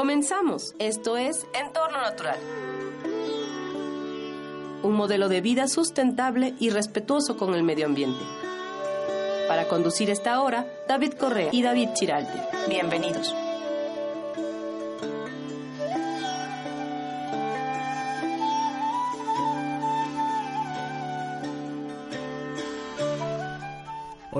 [0.00, 0.74] Comenzamos.
[0.78, 2.38] Esto es Entorno Natural.
[4.82, 8.24] Un modelo de vida sustentable y respetuoso con el medio ambiente.
[9.46, 12.40] Para conducir esta hora, David Correa y David Chiralte.
[12.66, 13.34] Bienvenidos.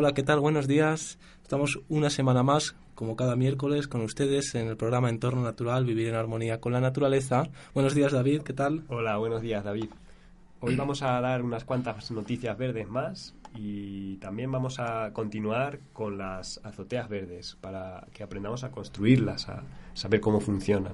[0.00, 0.40] Hola, ¿qué tal?
[0.40, 1.18] Buenos días.
[1.42, 6.08] Estamos una semana más, como cada miércoles, con ustedes en el programa Entorno Natural, Vivir
[6.08, 7.50] en Armonía con la Naturaleza.
[7.74, 8.82] Buenos días, David, ¿qué tal?
[8.88, 9.90] Hola, buenos días, David.
[10.60, 16.18] Hoy vamos a dar unas cuantas noticias verdes más y también vamos a continuar con
[16.18, 19.62] las azoteas verdes para que aprendamos a construirlas, a
[19.94, 20.92] saber cómo funcionan.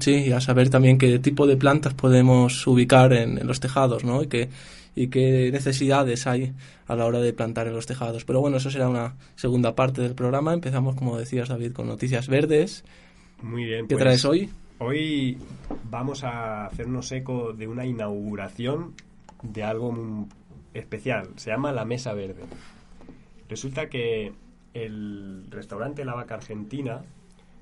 [0.00, 4.04] Sí, y a saber también qué tipo de plantas podemos ubicar en, en los tejados,
[4.04, 4.22] ¿no?
[4.22, 4.48] Y que
[4.94, 6.52] y qué necesidades hay
[6.86, 8.24] a la hora de plantar en los tejados.
[8.24, 10.52] Pero bueno, eso será una segunda parte del programa.
[10.52, 12.84] Empezamos, como decías, David, con noticias verdes.
[13.42, 13.86] Muy bien.
[13.86, 14.50] ¿Qué pues, traes hoy?
[14.78, 15.38] Hoy
[15.90, 18.94] vamos a hacernos eco de una inauguración
[19.42, 20.28] de algo
[20.74, 21.30] especial.
[21.36, 22.42] Se llama la Mesa Verde.
[23.48, 24.32] Resulta que
[24.74, 27.02] el restaurante La Vaca Argentina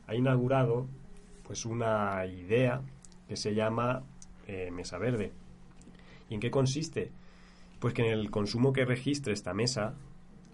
[0.07, 0.87] ha inaugurado
[1.43, 2.83] pues una idea
[3.29, 4.03] que se llama
[4.47, 5.33] eh, Mesa Verde.
[6.29, 7.11] ¿Y en qué consiste?
[7.81, 9.95] Pues que en el consumo que registre esta mesa,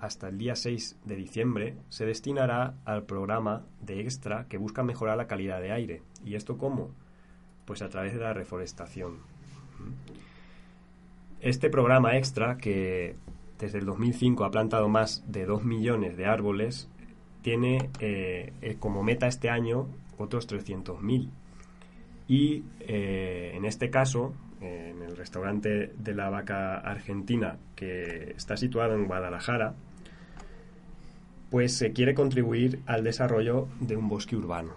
[0.01, 5.17] hasta el día 6 de diciembre, se destinará al programa de Extra que busca mejorar
[5.17, 6.03] la calidad de aire.
[6.25, 6.91] ¿Y esto cómo?
[7.65, 9.19] Pues a través de la reforestación.
[11.41, 13.17] Este programa Extra, que
[13.59, 16.89] desde el 2005 ha plantado más de 2 millones de árboles,
[17.43, 19.87] tiene eh, eh, como meta este año
[20.19, 21.31] otros 300.000.
[22.29, 28.95] Y eh, en este caso, en el restaurante de la vaca argentina que está situado
[28.95, 29.75] en Guadalajara,
[31.51, 34.73] pues se quiere contribuir al desarrollo de un bosque urbano.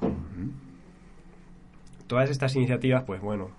[2.05, 3.49] Todas estas iniciativas, pues bueno,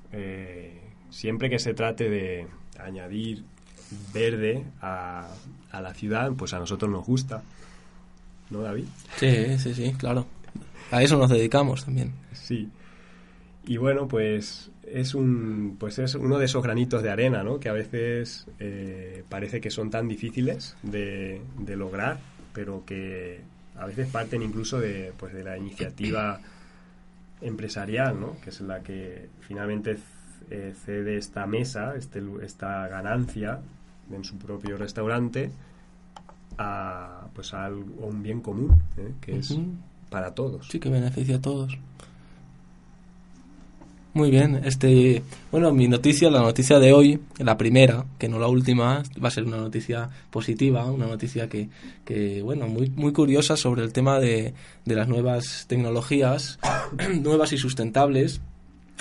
[1.09, 2.47] siempre que se trate de
[2.85, 3.45] añadir
[4.13, 5.29] verde a,
[5.71, 7.43] a la ciudad, pues a nosotros nos gusta.
[8.51, 8.85] ¿No, David?
[9.17, 10.27] Sí, sí, sí, claro.
[10.91, 12.13] A eso nos dedicamos también.
[12.33, 12.69] Sí.
[13.65, 17.61] Y bueno, pues es un pues es uno de esos granitos de arena, ¿no?
[17.61, 22.19] Que a veces eh, parece que son tan difíciles de, de, lograr,
[22.53, 23.41] pero que
[23.77, 26.41] a veces parten incluso de pues de la iniciativa
[27.41, 28.41] empresarial, ¿no?
[28.41, 29.97] Que es la que finalmente
[30.51, 33.61] eh, cede esta mesa, este, esta ganancia
[34.13, 35.51] en su propio restaurante
[36.59, 39.13] a pues a, un bien común, ¿eh?
[39.21, 39.57] que es
[40.11, 40.69] para todos.
[40.69, 41.79] Sí, que beneficia a todos.
[44.13, 45.23] Muy bien, este,
[45.53, 49.31] bueno, mi noticia, la noticia de hoy, la primera, que no la última, va a
[49.31, 51.69] ser una noticia positiva, una noticia que,
[52.05, 54.53] que bueno, muy, muy curiosa sobre el tema de,
[54.85, 56.59] de las nuevas tecnologías,
[57.21, 58.41] nuevas y sustentables.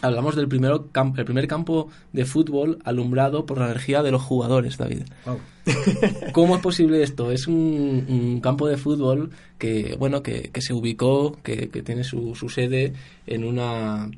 [0.02, 0.88] Hablamos del primero,
[1.18, 5.04] el primer campo de fútbol alumbrado por la energía de los jugadores, David.
[5.26, 5.40] Wow.
[6.32, 7.32] ¿Cómo es posible esto?
[7.32, 12.04] Es un, un campo de fútbol que, bueno, que, que se ubicó, que, que tiene
[12.04, 12.94] su, su sede
[13.28, 14.10] en una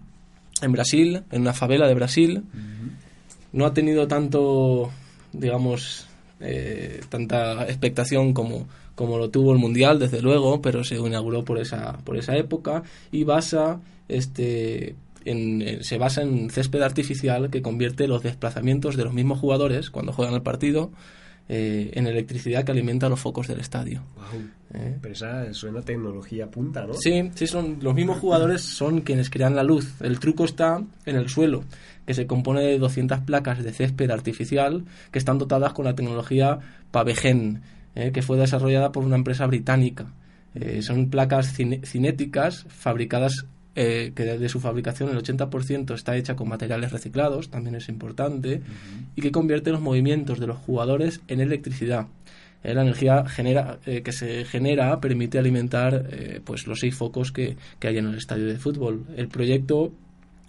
[0.61, 2.43] en Brasil, en una favela de Brasil.
[2.53, 2.91] Uh -huh.
[3.53, 4.91] No ha tenido tanto,
[5.33, 6.07] digamos,
[6.39, 11.59] eh, tanta expectación como, como lo tuvo el Mundial, desde luego, pero se inauguró por
[11.59, 14.95] esa, por esa época y basa este,
[15.25, 20.13] en, se basa en césped artificial que convierte los desplazamientos de los mismos jugadores cuando
[20.13, 20.91] juegan el partido
[21.49, 24.03] eh, en electricidad que alimenta los focos del estadio.
[24.15, 24.41] Wow.
[24.73, 24.97] ¿Eh?
[25.01, 26.93] Pero esa suena tecnología punta, ¿no?
[26.93, 29.95] Sí, sí, son los mismos jugadores son quienes crean la luz.
[30.01, 31.65] El truco está en el suelo,
[32.05, 36.59] que se compone de 200 placas de césped artificial que están dotadas con la tecnología
[36.91, 37.61] Pavegen,
[37.95, 40.13] eh, que fue desarrollada por una empresa británica.
[40.55, 43.45] Eh, son placas cinéticas fabricadas
[43.75, 48.55] eh, que desde su fabricación el 80% está hecha con materiales reciclados, también es importante,
[48.55, 49.05] uh -huh.
[49.15, 52.07] y que convierte los movimientos de los jugadores en electricidad.
[52.63, 57.31] Eh, la energía genera, eh, que se genera permite alimentar eh, pues los seis focos
[57.31, 59.05] que, que hay en el estadio de fútbol.
[59.15, 59.91] El proyecto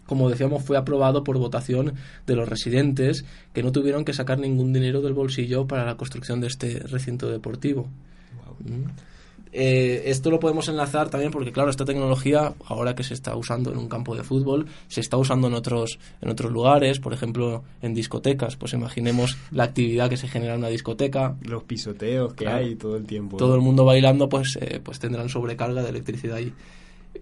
[0.05, 1.95] como decíamos, fue aprobado por votación
[2.27, 3.25] de los residentes
[3.55, 7.31] que no tuvieron que sacar ningún dinero del bolsillo para la construcción de este recinto
[7.31, 7.89] deportivo.
[8.45, 8.77] Wow.
[8.77, 8.85] ¿Mm?
[9.55, 13.71] Eh, esto lo podemos enlazar también porque claro esta tecnología ahora que se está usando
[13.71, 17.63] en un campo de fútbol se está usando en otros en otros lugares por ejemplo
[17.83, 18.57] en discotecas.
[18.57, 21.37] Pues imaginemos la actividad que se genera en una discoteca.
[21.43, 24.99] Los pisoteos que claro, hay todo el tiempo todo el mundo bailando pues eh, pues
[24.99, 26.53] tendrán sobrecarga de electricidad ahí.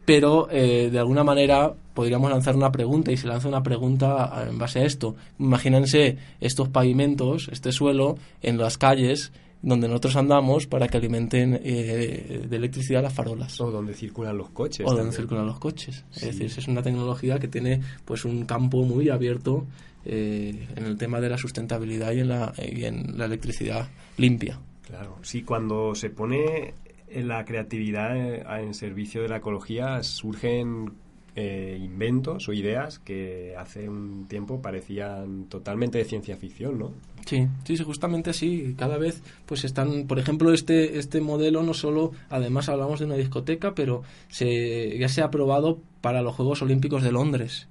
[0.05, 4.57] Pero eh, de alguna manera podríamos lanzar una pregunta y se lanza una pregunta en
[4.57, 5.17] base a esto.
[5.41, 12.47] Imagínense estos pavimentos este suelo en las calles donde nosotros andamos para que alimenten eh,
[12.49, 13.61] de electricidad las farolas.
[13.61, 14.87] O donde circulan los coches.
[14.87, 16.05] O donde circulan los coches.
[16.15, 19.67] Es decir, es una tecnología que tiene pues un campo muy abierto
[20.05, 24.59] eh, en el tema de la sustentabilidad y en la, y en la electricidad limpia.
[24.87, 26.75] Claro, sí, cuando se pone
[27.15, 30.93] la creatividad en servicio de la ecología surgen
[31.37, 36.93] eh, inventos o ideas que hace un tiempo parecían totalmente de ciencia ficción, ¿no?
[37.25, 38.75] Sí, sí, justamente sí.
[38.77, 43.15] Cada vez, pues están, por ejemplo, este este modelo no solo, además hablamos de una
[43.15, 47.69] discoteca, pero se, ya se ha aprobado para los Juegos Olímpicos de Londres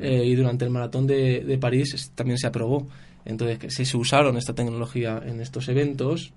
[0.00, 2.88] eh, y durante el maratón de, de París también se aprobó.
[3.24, 6.32] Entonces, se usaron esta tecnología en estos eventos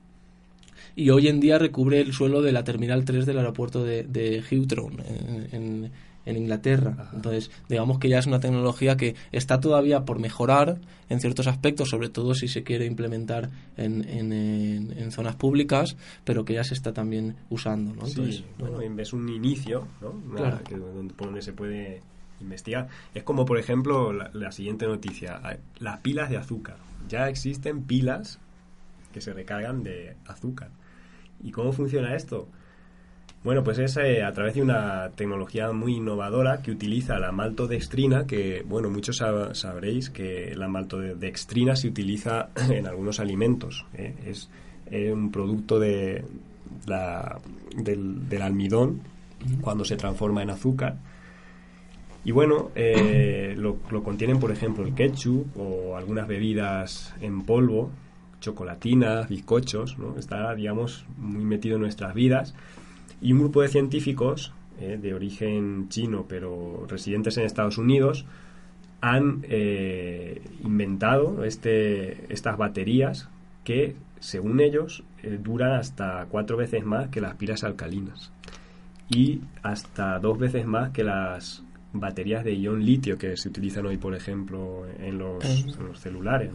[0.96, 4.42] y hoy en día recubre el suelo de la Terminal 3 del aeropuerto de, de
[4.42, 5.92] Heathrow en, en
[6.26, 7.10] Inglaterra.
[7.14, 10.80] Entonces, digamos que ya es una tecnología que está todavía por mejorar
[11.10, 16.54] en ciertos aspectos, sobre todo si se quiere implementar en, en, zonas públicas, pero que
[16.54, 17.94] ya se está también usando.
[17.94, 18.08] ¿no?
[18.08, 20.10] Entonces, bueno, es un inicio, ¿no?
[20.10, 22.02] donde, por donde se puede
[22.42, 22.88] investigar.
[23.14, 25.40] Es como, por ejemplo, la, siguiente noticia,
[25.80, 26.78] las pilas de azúcar.
[27.08, 28.40] Ya existen pilas
[29.14, 30.72] que se recargan de azúcar.
[31.42, 32.50] ¿Y cómo funciona esto?
[33.46, 38.26] Bueno, pues es eh, a través de una tecnología muy innovadora que utiliza la maltodextrina,
[38.26, 43.86] que, bueno, muchos sabréis que la maltodextrina se utiliza en algunos alimentos.
[43.94, 44.16] ¿eh?
[44.26, 44.50] Es
[45.14, 46.26] un producto de
[46.88, 47.40] la,
[47.78, 49.02] del, almidón
[49.62, 50.98] cuando se transforma en azúcar.
[52.24, 57.92] Y bueno, eh, lo, lo, contienen, por ejemplo, el ketchup o algunas bebidas en polvo,
[58.40, 60.18] chocolatinas, bizcochos, ¿no?
[60.18, 62.56] Está, digamos, muy metido en nuestras vidas
[63.26, 68.26] y un grupo de científicos eh, de origen chino pero residentes en Estados Unidos
[69.02, 73.28] han eh, inventado este, estas baterías
[73.64, 78.32] que, según ellos, eh, duran hasta cuatro veces más que las pilas alcalinas
[79.10, 81.64] y hasta dos veces más que las
[81.94, 85.44] baterías de ion litio que se utilizan hoy, por ejemplo, en los,
[85.96, 86.52] celulares.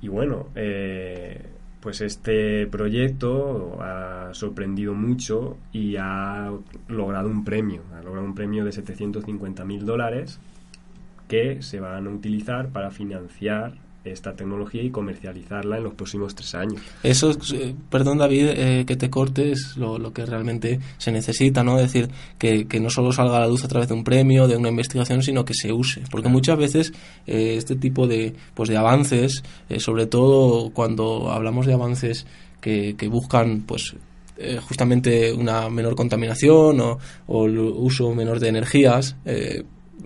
[0.00, 1.46] Y bueno, eh,
[1.80, 6.50] pues este proyecto ha sorprendido mucho y ha
[6.88, 10.40] logrado un premio, ha logrado un premio de 750 mil dólares
[11.28, 13.74] que se van a utilizar para financiar
[14.12, 16.82] esta tecnología y comercializarla en los próximos tres años.
[17.02, 21.78] Eso, eh, perdón David, eh, que te cortes lo, lo, que realmente se necesita, ¿no?
[21.78, 24.48] Es decir, que, que, no solo salga a la luz a través de un premio,
[24.48, 26.02] de una investigación, sino que se use.
[26.10, 26.92] Porque muchas veces
[27.26, 29.42] eh, este tipo de, pues de avances,
[29.78, 32.26] sobre todo cuando hablamos de avances
[32.60, 33.94] que, que buscan, pues
[34.68, 39.16] justamente una menor contaminación o, o, el uso menor de energías,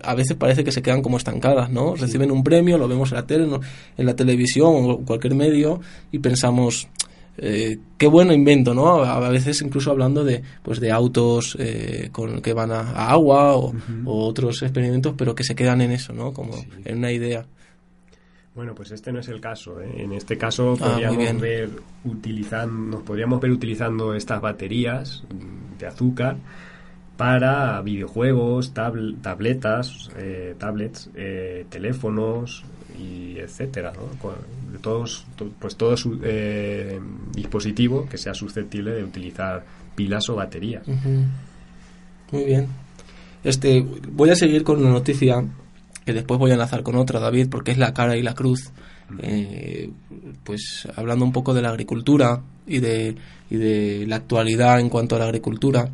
[0.03, 1.95] a veces parece que se quedan como estancadas, ¿no?
[1.95, 3.49] Reciben un premio, lo vemos en la tele,
[3.97, 6.89] en la televisión o cualquier medio y pensamos,
[7.39, 9.03] eh, qué bueno invento, ¿no?
[9.03, 13.73] A veces incluso hablando de, pues, de autos eh, con, que van a, agua o,
[14.05, 16.33] otros experimentos, pero que se quedan en eso, ¿no?
[16.33, 16.55] Como
[16.85, 17.47] en una idea.
[18.55, 19.81] Bueno, pues este no es el caso.
[19.81, 19.91] ¿eh?
[19.97, 21.71] En este caso ah, podríamos ver
[22.05, 25.25] utilizando, nos podríamos ver utilizando estas baterías
[25.79, 26.37] de azúcar
[27.23, 32.65] para videojuegos, tabletas, eh, tablets, eh, teléfonos
[32.99, 34.33] y etcétera, ¿no?
[34.81, 35.25] todos,
[35.61, 36.99] pues todo eh,
[37.33, 39.65] dispositivo que sea susceptible de utilizar
[39.95, 40.83] pilas o baterías.
[42.33, 42.67] Muy bien.
[43.45, 45.45] Este, voy a seguir con una noticia
[46.05, 48.73] que después voy a enlazar con otra, David, porque es la cara y la cruz.
[50.43, 53.15] pues hablando un poco de la agricultura y de,
[53.49, 55.89] y de la actualidad en cuanto a la agricultura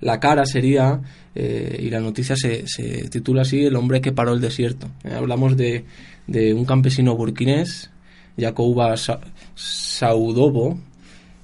[0.00, 1.00] la cara sería,
[1.34, 4.88] eh, y la noticia se, se, titula así, El hombre que paró el desierto.
[5.04, 5.84] Eh, hablamos de,
[6.26, 7.90] de, un campesino burkinés,
[8.38, 8.94] Jacoba
[9.54, 10.78] Saudobo,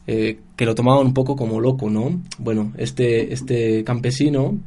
[0.06, 2.20] eh, que lo tomaban un poco como loco, ¿no?
[2.38, 4.58] Bueno, este, este campesino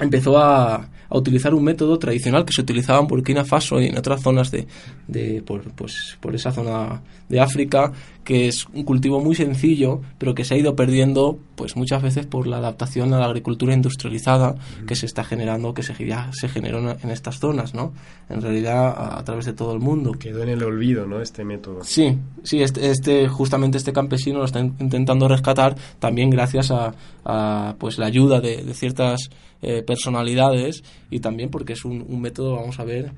[0.00, 3.98] empezó a, a utilizar un método tradicional que se utilizaba en Burkina Faso y en
[3.98, 4.66] otras zonas de,
[5.06, 7.92] de por, pues, por esa zona de África,
[8.28, 12.26] que es un cultivo muy sencillo, pero que se ha ido perdiendo pues muchas veces
[12.26, 14.54] por la adaptación a la agricultura industrializada
[14.86, 17.94] que se está generando, que se, ya se generó en estas zonas, ¿no?
[18.28, 20.12] En realidad a, través de todo el mundo.
[20.12, 21.22] Quedó en el olvido, ¿no?
[21.22, 21.82] Este método.
[21.84, 26.92] Sí, sí, este, este justamente este campesino lo está intentando rescatar también gracias a,
[27.24, 29.30] a pues la ayuda de, de ciertas
[29.62, 33.10] eh, personalidades y también porque es un, un, método, vamos a ver,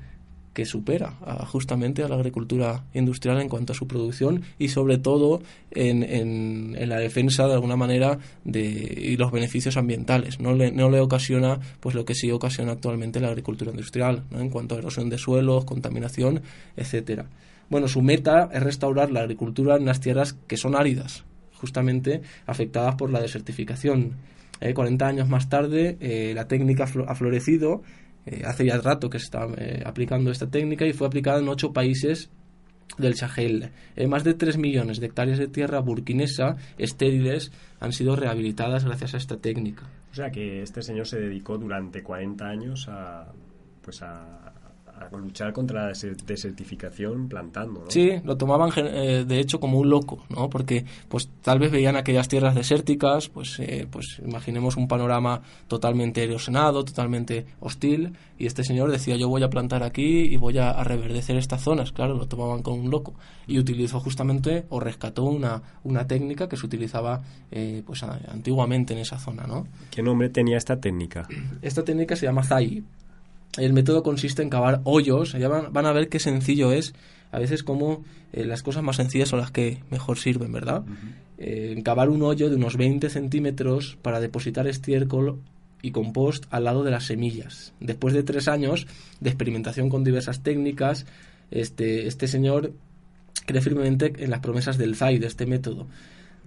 [0.53, 1.11] que supera
[1.47, 5.41] justamente a la agricultura industrial en cuanto a su producción y sobre todo
[5.71, 10.39] en, en, la defensa de alguna manera de y los beneficios ambientales.
[10.39, 14.49] No le, no le ocasiona pues lo que sí ocasiona actualmente la agricultura industrial en
[14.49, 16.41] cuanto a erosión de suelos contaminación
[16.75, 17.25] etcétera.
[17.69, 22.95] Bueno, su meta es restaurar la agricultura en unas tierras que son áridas, justamente afectadas
[22.95, 24.13] por la desertificación.
[24.75, 25.97] 40 años más tarde,
[26.35, 27.81] la técnica ha florecido
[28.25, 31.47] eh, hace ya rato que se está eh, aplicando esta técnica y fue aplicada en
[31.47, 32.29] ocho países
[32.97, 33.71] del Sahel.
[33.95, 39.13] Eh, más de 3 millones de hectáreas de tierra burkinesa estériles han sido rehabilitadas gracias
[39.13, 39.89] a esta técnica.
[40.11, 43.31] O sea que este señor se dedicó durante 40 años a,
[43.81, 44.40] pues a,
[45.01, 45.93] a luchar contra la
[46.25, 47.81] desertificación plantando.
[47.81, 47.91] ¿no?
[47.91, 50.49] Sí, lo tomaban eh, de hecho como un loco, ¿no?
[50.49, 56.23] Porque pues tal vez veían aquellas tierras desérticas, pues, eh, pues imaginemos un panorama totalmente
[56.23, 60.81] erosionado, totalmente hostil, y este señor decía yo voy a plantar aquí y voy a,
[60.83, 63.13] reverdecer estas zonas, claro, lo tomaban como un loco.
[63.47, 68.99] Y utilizó justamente o rescató una, una técnica que se utilizaba eh, pues antiguamente en
[68.99, 69.67] esa zona, ¿no?
[69.91, 71.27] ¿Qué nombre tenía esta técnica?
[71.61, 72.83] Esta técnica se llama ZAI,
[73.57, 75.33] el método consiste en cavar hoyos.
[75.33, 76.93] Ya van, a ver qué sencillo es.
[77.31, 78.03] A veces como
[78.33, 80.83] eh, las cosas más sencillas son las que mejor sirven, ¿verdad?
[81.37, 85.39] Eh, cavar un hoyo de unos 20 centímetros para depositar estiércol
[85.81, 87.73] y compost al lado de las semillas.
[87.79, 88.87] Después de tres años
[89.19, 91.05] de experimentación con diversas técnicas,
[91.49, 92.73] este, este señor
[93.45, 95.87] cree firmemente en las promesas del ZAI, de este método.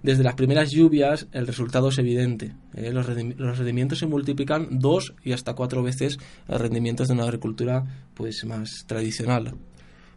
[0.03, 2.53] Desde las primeras lluvias el resultado es evidente.
[2.75, 2.91] ¿eh?
[2.91, 8.45] los, rendimientos se multiplican dos y hasta cuatro veces los rendimientos de una agricultura pues
[8.45, 9.55] más tradicional.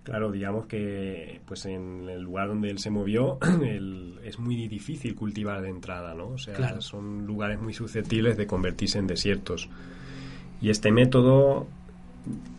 [0.02, 3.38] Claro, digamos que pues en el lugar donde él se movió
[4.24, 6.28] es muy difícil cultivar de entrada, ¿no?
[6.28, 9.68] O sea, son lugares muy susceptibles de convertirse en desiertos.
[10.60, 11.66] Y este método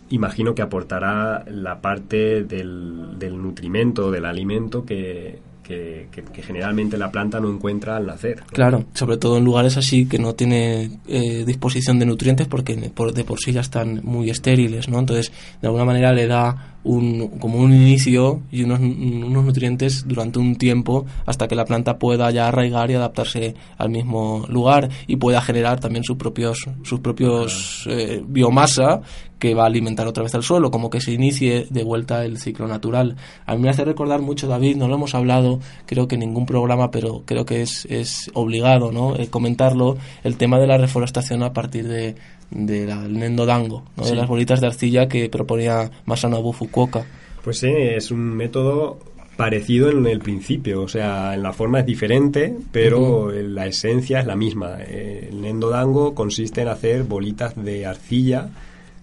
[0.09, 7.39] imagino que aportará la parte del, del nutrimento, del alimento que, que, generalmente la planta
[7.39, 8.43] no encuentra al nacer.
[8.51, 12.89] Claro, sobre todo en lugares así que no tiene eh, disposición de nutrientes porque de
[13.23, 14.99] por sí ya están muy estériles, ¿no?
[14.99, 20.39] Entonces, de alguna manera le da un, como un inicio y unos, unos nutrientes durante
[20.39, 25.17] un tiempo hasta que la planta pueda ya arraigar y adaptarse al mismo lugar y
[25.17, 29.01] pueda generar también sus propios, sus propios eh, biomasa
[29.39, 32.37] que va a alimentar otra vez el suelo, como que se inicie de vuelta el
[32.37, 33.15] ciclo natural.
[33.45, 36.45] A mí me hace recordar mucho, David, no lo hemos hablado, creo que en ningún
[36.45, 39.15] programa, pero creo que es, es obligado ¿no?
[39.15, 42.15] Eh, comentarlo, el tema de la reforestación a partir de,
[42.51, 47.05] del Nendo Dango, de las bolitas de arcilla que proponía Masanobu Fukuoka.
[47.43, 48.99] Pues sí, es un método
[49.37, 54.25] parecido en el principio, o sea, en la forma es diferente, pero la esencia es
[54.25, 54.81] la misma.
[54.83, 58.49] El Nendo Dango consiste en hacer bolitas de arcilla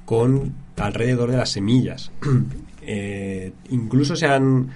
[0.04, 2.12] con alrededor de las semillas.
[2.88, 4.68] Eh, incluso se han,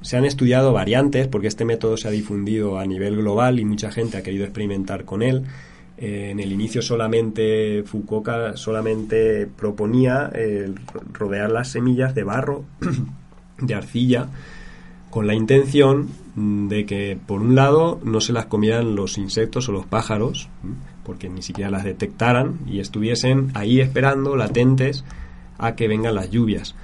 [0.00, 3.92] se han estudiado variantes, porque este método se ha difundido a nivel global y mucha
[3.92, 5.44] gente ha querido experimentar con él.
[6.04, 10.74] En el inicio solamente Fukuoka solamente proponía eh,
[11.12, 12.64] rodear las semillas de barro,
[13.60, 14.26] de arcilla,
[15.10, 19.72] con la intención de que por un lado no se las comieran los insectos o
[19.72, 20.48] los pájaros,
[21.04, 25.04] porque ni siquiera las detectaran y estuviesen ahí esperando, latentes,
[25.58, 26.74] a que vengan las lluvias.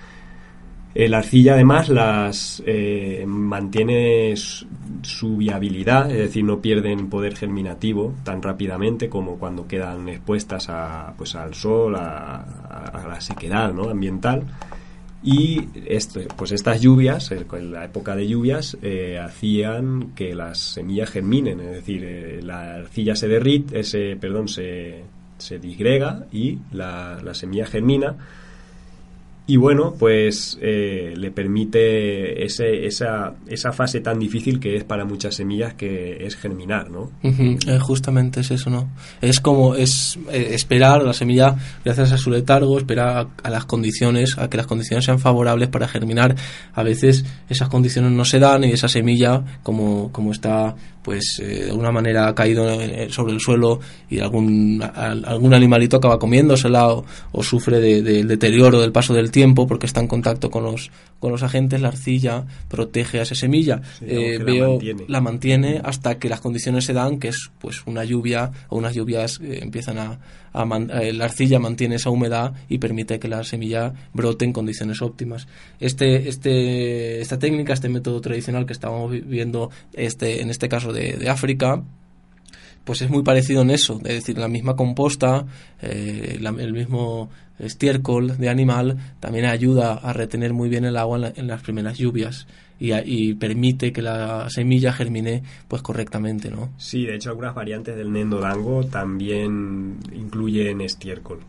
[1.07, 8.43] La arcilla además las eh, mantiene su viabilidad, es decir, no pierden poder germinativo tan
[8.43, 13.90] rápidamente como cuando quedan expuestas a, pues, al sol, a, la sequedad ¿no?
[13.90, 14.43] ambiental.
[15.23, 21.11] Y esto, pues estas lluvias, en la época de lluvias, eh, hacían que las semillas
[21.11, 25.05] germinen, es decir, eh, la arcilla se derrite, ese, perdón, se,
[25.38, 28.17] se disgrega y la semilla germina
[29.50, 35.07] y bueno, pues eh, le permite ese, esa, esa fase tan difícil que es para
[35.07, 37.11] muchas semillas que es germinar, ¿no?
[37.23, 38.90] Eh, justamente es eso, ¿no?
[39.23, 44.37] Es como es eh, esperar la semilla, gracias a su letargo, esperar a, las condiciones,
[44.37, 46.37] a que las condiciones sean favorables para germinar.
[46.75, 51.71] A veces esas condiciones no se dan y esa semilla, como, como está pues de
[51.71, 52.67] alguna manera ha caído
[53.09, 58.93] sobre el suelo y algún, algún animalito acaba comiéndosela o, o sufre del deterioro del
[58.93, 60.90] paso del tiempo tiempo porque está en contacto con los,
[61.21, 63.80] con los agentes, la arcilla protege a esa semilla.
[64.00, 65.80] Eh, veo, la mantiene.
[65.85, 69.61] hasta que las condiciones se dan, que es pues una lluvia o unas lluvias eh,
[69.62, 70.18] empiezan a,
[71.00, 75.47] eh, la arcilla mantiene esa humedad y permite que la semilla brote en condiciones óptimas.
[75.78, 81.12] Este, este, esta técnica, este método tradicional que estamos viendo este, en este caso de,
[81.12, 81.85] de África,
[82.88, 85.45] pues es muy parecido en eso, es decir, la misma composta,
[85.83, 87.28] el mismo
[87.59, 92.47] estiércol de animal también ayuda a retener muy bien el agua en, las primeras lluvias
[92.80, 96.71] y, permite que la semilla germine pues correctamente, ¿no?
[96.78, 101.40] Sí, de hecho algunas variantes del nendodango también incluyen estiércol.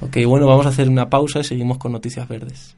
[0.00, 2.74] Ok, bueno, vamos a hacer una pausa y seguimos con Noticias Verdes.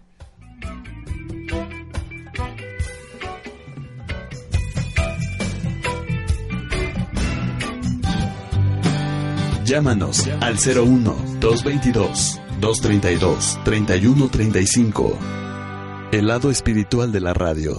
[9.69, 15.19] Llámanos al 01 222 232 3135.
[16.11, 17.79] El lado espiritual de la radio.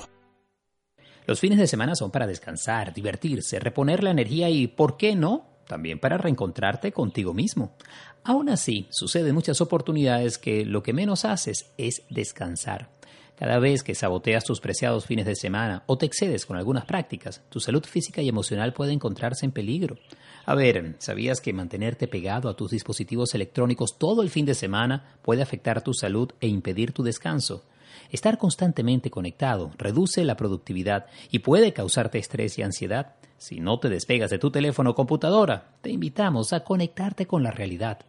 [1.25, 5.47] Los fines de semana son para descansar, divertirse, reponer la energía y, ¿por qué no?
[5.65, 7.75] También para reencontrarte contigo mismo.
[8.23, 12.91] Aún así, sucede en muchas oportunidades que lo que menos haces es descansar.
[13.35, 17.41] Cada vez que saboteas tus preciados fines de semana o te excedes con algunas prácticas,
[17.49, 19.97] tu salud física y emocional puede encontrarse en peligro.
[20.45, 25.17] A ver, ¿sabías que mantenerte pegado a tus dispositivos electrónicos todo el fin de semana
[25.21, 27.65] puede afectar tu salud e impedir tu descanso?
[28.11, 33.15] Estar constantemente conectado reduce la productividad y puede causarte estrés y ansiedad.
[33.37, 37.51] Si no te despegas de tu teléfono o computadora, te invitamos a conectarte con la
[37.51, 37.99] realidad.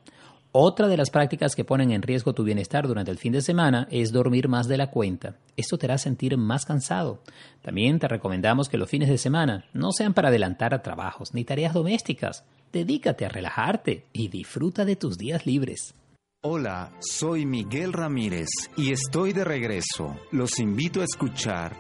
[0.53, 3.87] Otra de las prácticas que ponen en riesgo tu bienestar durante el fin de semana
[3.89, 5.37] es dormir más de la cuenta.
[5.57, 7.23] Esto te hará sentir más cansado.
[7.63, 11.45] También te recomendamos que los fines de semana no sean para adelantar a trabajos ni
[11.45, 12.45] tareas domésticas.
[12.73, 15.95] Dedícate a relajarte y disfruta de tus días libres.
[16.43, 20.17] Hola, soy Miguel Ramírez y estoy de regreso.
[20.33, 21.77] Los invito a escuchar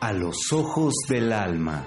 [0.00, 1.86] A los Ojos del Alma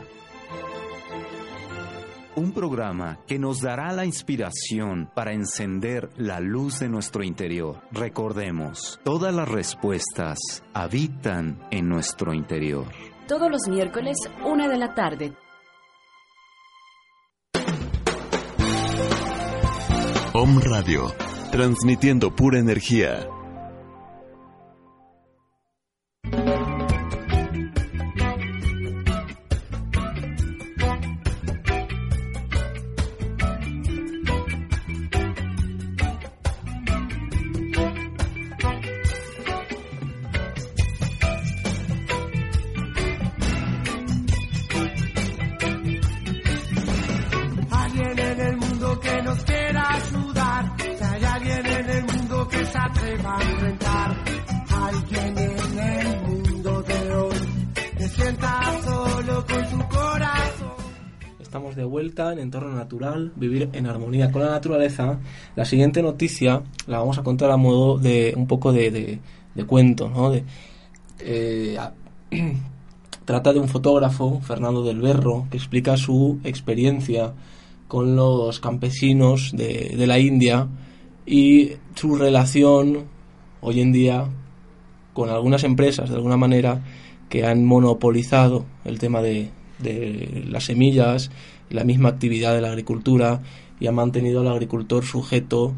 [2.39, 7.81] un programa que nos dará la inspiración para encender la luz de nuestro interior.
[7.91, 10.39] Recordemos, todas las respuestas
[10.73, 12.87] habitan en nuestro interior.
[13.27, 15.33] Todos los miércoles, una de la tarde.
[20.33, 21.13] Om Radio,
[21.51, 23.27] transmitiendo pura energía
[63.35, 65.19] vivir en armonía con la naturaleza.
[65.55, 69.19] La siguiente noticia la vamos a contar a modo de un poco de,
[69.67, 70.31] cuento, ¿no?
[70.31, 70.43] De,
[71.19, 71.77] eh,
[73.25, 77.33] trata de un fotógrafo, Fernando del Berro, que explica su experiencia
[77.87, 80.67] con los campesinos de, de la India
[81.25, 83.05] y su relación
[83.61, 84.25] hoy en día
[85.13, 86.81] con algunas empresas, de alguna manera,
[87.29, 91.31] que han monopolizado el tema de, de las semillas
[91.69, 93.41] la misma actividad de la agricultura
[93.79, 95.73] y ha mantenido al agricultor sujeto,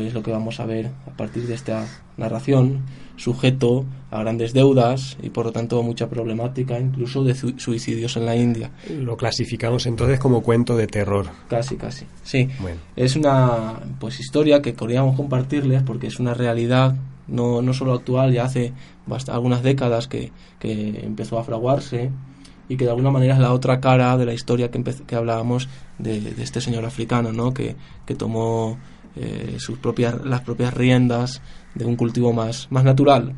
[0.00, 2.82] es lo que vamos a ver a partir de esta narración,
[3.16, 8.36] sujeto a grandes deudas y por lo tanto mucha problemática, incluso de suicidios en la
[8.36, 8.70] India.
[8.90, 11.26] Lo clasificamos entonces como cuento de terror.
[11.48, 12.06] Casi, casi.
[12.22, 12.48] Sí.
[12.96, 16.94] Es una pues historia que queríamos compartirles porque es una realidad
[17.28, 18.72] no, no solo actual, ya hace
[19.28, 22.10] algunas décadas que, que empezó a fraguarse
[22.68, 25.68] y que de alguna manera es la otra cara de la historia que, que hablábamos
[25.98, 27.52] de, este señor africano, ¿no?
[27.52, 28.78] que, que tomó
[29.14, 31.42] eh, sus propias, las propias riendas
[31.74, 33.34] de un cultivo más, más natural.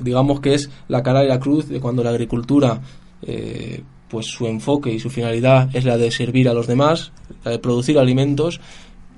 [0.00, 2.80] Digamos que es la cara de la cruz de cuando la agricultura,
[3.22, 7.12] eh, pues su enfoque y su finalidad es la de servir a los demás,
[7.44, 8.60] la de producir alimentos,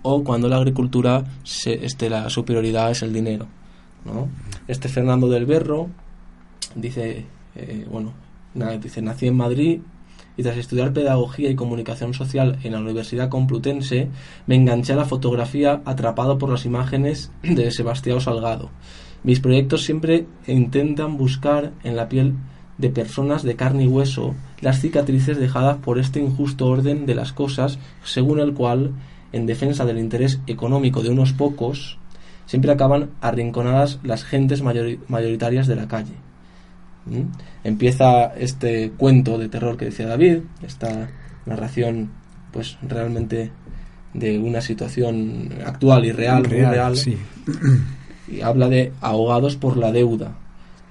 [0.03, 3.49] o cuando la agricultura, se, este, la superioridad es el dinero.
[4.05, 4.29] ¿no?
[4.69, 5.89] Este Fernando del Berro
[6.77, 7.87] dice, eh,
[8.55, 9.81] nací en Madrid
[10.37, 14.09] y tras estudiar pedagogía y comunicación social en la Universidad Complutense,
[14.47, 18.71] me enganché a la fotografía atrapado por las imágenes de Sebastián Salgado.
[19.23, 22.35] Mis proyectos siempre intentan buscar en la piel
[22.79, 27.33] de personas de carne y hueso las cicatrices dejadas por este injusto orden de las
[27.33, 28.93] cosas, según el cual,
[29.33, 31.99] en defensa del interés económico de unos pocos,
[32.47, 36.15] siempre acaban arrinconadas las gentes mayoritarias de la calle.
[37.07, 37.23] ¿Mm?
[37.65, 41.11] Empieza este cuento de terror que decía David, esta
[41.47, 42.11] narración
[42.51, 43.51] pues realmente
[44.15, 46.95] de una situación actual y real, real,
[48.29, 50.37] y habla de ahogados por la deuda.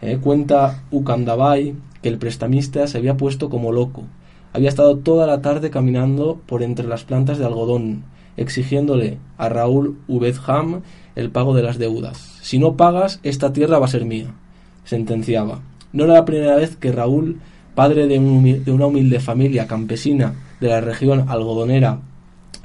[0.02, 0.20] ¿eh?
[0.22, 4.04] Cuenta Ukandabai que el prestamista se había puesto como loco.
[4.52, 8.04] Había estado toda la tarde caminando por entre las plantas de algodón,
[8.38, 10.82] exigiéndole a Raúl Ubedham
[11.16, 12.40] el pago de las deudas.
[12.42, 14.36] Si no pagas, esta tierra va a ser mía,
[14.84, 15.62] sentenciaba.
[15.94, 17.40] No era la primera vez que Raúl,
[17.76, 22.00] padre de, una humilde familia campesina de la región algodonera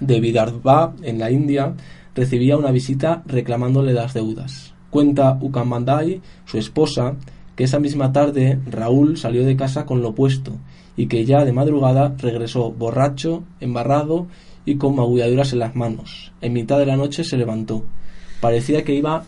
[0.01, 1.75] de Vidarbha, en la India,
[2.15, 4.73] recibía una visita reclamándole las deudas.
[4.89, 7.17] Cuenta Ukamandai, su esposa,
[7.55, 10.53] que esa misma tarde Raúl salió de casa con lo puesto
[10.97, 14.27] y que ya de madrugada regresó borracho, embarrado
[14.65, 16.33] y con magulladuras en las manos.
[16.41, 17.85] En mitad de la noche se levantó.
[18.41, 19.25] Parecía que iba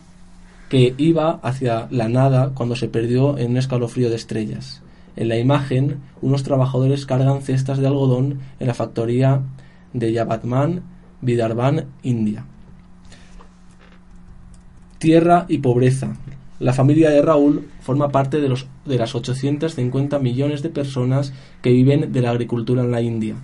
[0.71, 4.81] que iba hacia la nada cuando se perdió en un escalofrío de estrellas.
[5.17, 9.41] En la imagen, unos trabajadores cargan cestas de algodón en la factoría
[9.91, 10.81] de Yabatman,
[11.19, 12.45] Vidarbhan, India.
[14.97, 16.15] Tierra y pobreza.
[16.61, 21.71] La familia de Raúl forma parte de, los, de las 850 millones de personas que
[21.71, 23.35] viven de la agricultura en la India.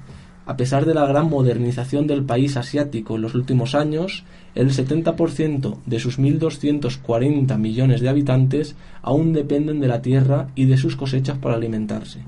[0.48, 4.24] A pesar de la gran modernización del país asiático en los últimos años,
[4.56, 10.78] el 70% de sus 1.240 millones de habitantes aún dependen de la tierra y de
[10.78, 12.22] sus cosechas para alimentarse.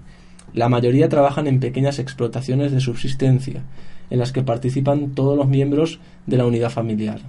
[0.53, 3.63] La mayoría trabajan en pequeñas explotaciones de subsistencia,
[4.10, 7.21] en las que participan todos los miembros de la unidad familiar.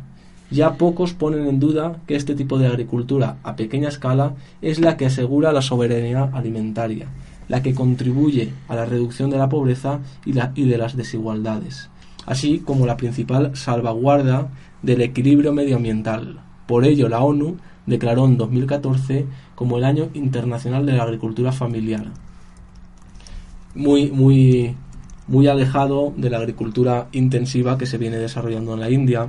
[0.51, 4.97] Ya pocos ponen en duda que este tipo de agricultura a pequeña escala es la
[4.97, 7.07] que asegura la soberanía alimentaria,
[7.51, 11.91] la que contribuye a la reducción de la pobreza y, de las desigualdades,
[12.25, 16.39] así como la principal salvaguarda del equilibrio medioambiental.
[16.69, 22.13] Por ello, la ONU declaró en 2014 como el Año Internacional de la Agricultura Familiar.
[23.75, 24.77] Muy, muy,
[25.27, 29.29] muy alejado de la agricultura intensiva que se viene desarrollando en la India,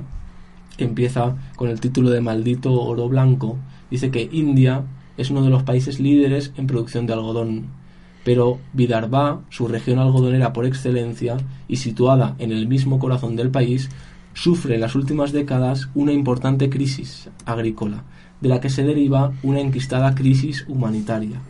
[0.78, 3.58] empieza con el título de Maldito Oro Blanco,
[3.90, 4.84] dice que India
[5.16, 7.81] es uno de los países líderes en producción de algodón,
[8.24, 11.36] pero Vidarbha, su región algodonera por excelencia
[11.68, 13.90] y situada en el mismo corazón del país,
[14.34, 18.04] sufre en las últimas décadas una importante crisis agrícola,
[18.40, 21.40] de la que se deriva una enquistada crisis humanitaria.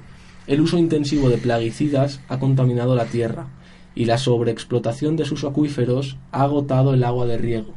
[0.46, 3.46] El uso intensivo de plaguicidas ha contaminado la tierra
[3.94, 7.74] y la sobreexplotación de sus acuíferos ha agotado el agua de riego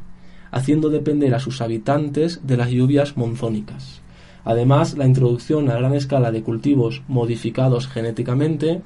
[0.50, 4.00] haciendo depender a sus habitantes de las lluvias monzónicas.
[4.46, 8.80] Además, la introducción a gran escala de cultivos modificados genéticamente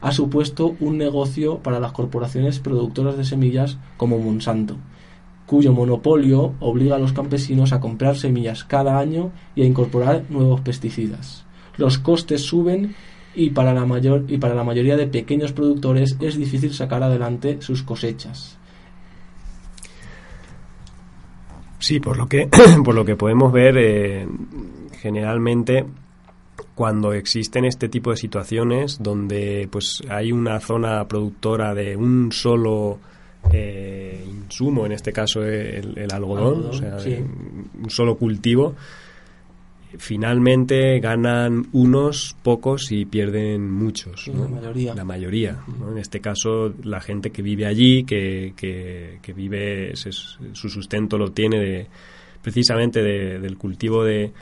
[0.00, 4.78] ha supuesto un negocio para las corporaciones productoras de semillas como Monsanto,
[5.44, 10.62] cuyo monopolio obliga a los campesinos a comprar semillas cada año y a incorporar nuevos
[10.62, 11.44] pesticidas.
[11.76, 12.94] Los costes suben
[13.34, 17.58] y para la, mayor, y para la mayoría de pequeños productores es difícil sacar adelante
[17.60, 18.58] sus cosechas.
[21.78, 22.48] Sí, por lo que,
[22.84, 24.26] por lo que podemos ver, eh,
[25.02, 25.84] generalmente
[26.76, 33.00] cuando existen este tipo de situaciones donde pues hay una zona productora de un solo
[33.52, 38.76] eh, insumo, en este caso el, algodón, o sea, un solo cultivo,
[39.98, 44.28] finalmente ganan unos pocos y pierden muchos.
[44.28, 44.94] La mayoría.
[44.94, 45.58] La mayoría.
[45.90, 51.58] En este caso, la gente que vive allí, que, que, vive, su sustento lo tiene
[51.58, 51.86] de,
[52.40, 54.32] precisamente del cultivo de,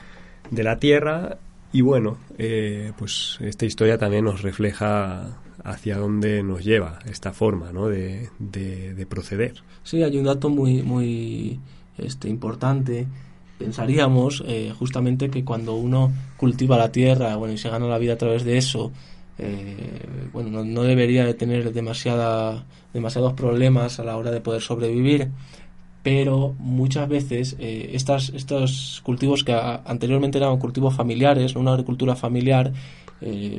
[0.51, 1.37] de, la tierra.
[1.73, 7.71] Y bueno, eh, pues esta historia también nos refleja hacia dónde nos lleva esta forma
[7.71, 7.87] ¿no?
[7.87, 9.63] de, de, proceder.
[9.83, 11.59] Sí, hay un dato muy, muy
[11.97, 13.07] este, importante
[13.61, 18.13] pensaríamos eh, justamente que cuando uno cultiva la tierra bueno, y se gana la vida
[18.13, 18.91] a través de eso,
[19.37, 25.29] eh, bueno, no, debería de tener demasiada, demasiados problemas a la hora de poder sobrevivir,
[26.03, 32.71] pero muchas veces eh, estas, estos cultivos que anteriormente eran cultivos familiares, una agricultura familiar,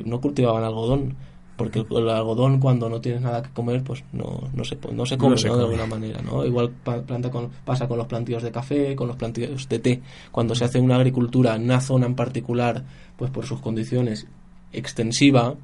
[0.05, 1.15] no cultivaban algodón,
[1.55, 5.17] porque el algodón cuando no tienes nada que comer pues no, no se no se
[5.17, 9.07] come, de alguna manera no igual planta con, pasa con los plantíos de café con
[9.07, 10.01] los plantíos de té.
[10.31, 12.83] Cuando se hace una agricultura en una zona en particular
[13.17, 14.27] pues por sus condiciones
[14.71, 15.55] extensiva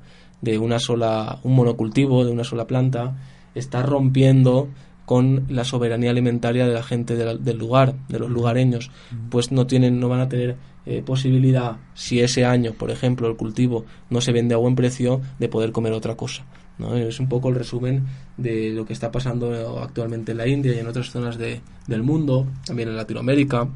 [0.42, 3.18] de una sola un monocultivo de una sola planta
[3.56, 4.70] está rompiendo
[5.10, 8.92] con la soberanía alimentaria de la gente del lugar de los lugareños
[9.32, 13.36] pues no tienen no van a tener eh, posibilidad, si ese año, por ejemplo, el
[13.36, 16.46] cultivo no se vende a buen precio, de poder comer otra cosa.
[16.78, 16.96] ¿no?
[16.96, 18.06] Es un poco el resumen
[18.38, 22.04] de lo que está pasando actualmente en la India y en otras zonas de, del
[22.04, 23.68] mundo, también en Latinoamérica,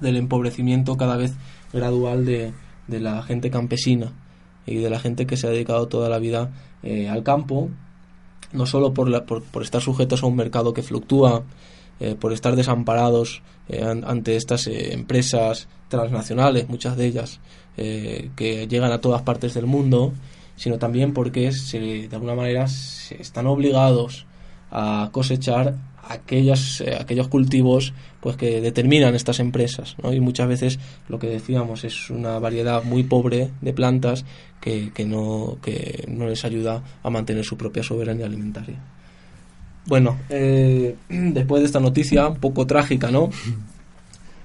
[0.00, 1.34] del empobrecimiento cada vez
[1.72, 2.52] gradual de,
[2.86, 4.12] de, la gente campesina
[4.64, 6.52] y de la gente que se ha dedicado toda la vida
[6.84, 7.68] eh, al campo,
[8.52, 11.44] no solo por, la, por, por estar sujetos a un mercado que fluctúa,
[12.00, 17.40] eh, por estar desamparados eh, ante estas eh, empresas transnacionales, muchas de ellas,
[17.76, 20.12] que llegan a todas partes del mundo,
[20.56, 24.26] sino también porque se, de alguna manera se están obligados
[24.70, 25.74] a cosechar
[26.08, 30.78] aquellos, aquellos cultivos pues que determinan estas empresas y muchas veces
[31.08, 34.24] lo que decíamos es una variedad muy pobre de plantas
[34.60, 38.78] que, que, no, que no les ayuda a mantener su propia soberanía alimentaria.
[39.86, 43.30] Bueno, eh, después de esta noticia un poco trágica, ¿no?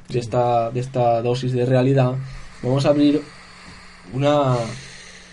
[0.10, 2.14] De esta, de esta dosis de realidad,
[2.62, 3.22] vamos a abrir
[4.14, 4.56] una,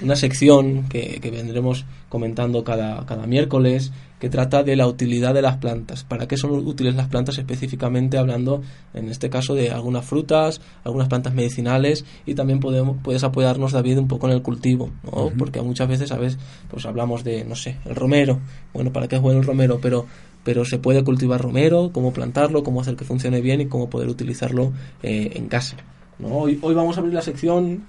[0.01, 5.43] una sección que, que vendremos comentando cada, cada miércoles que trata de la utilidad de
[5.43, 6.05] las plantas.
[6.05, 8.63] ¿Para qué son útiles las plantas específicamente hablando,
[8.95, 13.99] en este caso, de algunas frutas, algunas plantas medicinales y también podemos, puedes apoyarnos, David,
[13.99, 15.31] un poco en el cultivo, ¿no?
[15.37, 16.39] Porque muchas veces, ¿sabes?
[16.71, 18.39] Pues hablamos de, no sé, el romero.
[18.75, 19.81] Bueno, ¿para qué es bueno el romero?
[19.81, 20.07] Pero
[20.43, 24.09] pero se puede cultivar romero, cómo plantarlo, cómo hacer que funcione bien y cómo poder
[24.09, 25.77] utilizarlo eh, en casa.
[26.19, 26.29] ¿no?
[26.29, 27.85] Hoy, hoy vamos a abrir la sección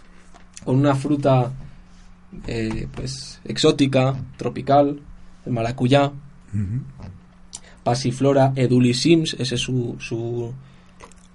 [0.65, 1.53] con una fruta
[2.47, 4.99] eh, pues exótica, tropical,
[5.45, 6.11] el maracuyá,
[7.83, 10.53] Pasiflora edulissims, ese es su, su,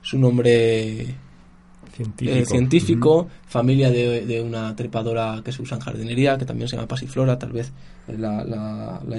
[0.02, 1.16] su nombre
[1.96, 2.36] Científico.
[2.38, 6.76] eh, científico, familia de, de una trepadora que se usa en jardinería, que también se
[6.76, 7.72] llama pasiflora, tal vez
[8.06, 9.16] la, la, la.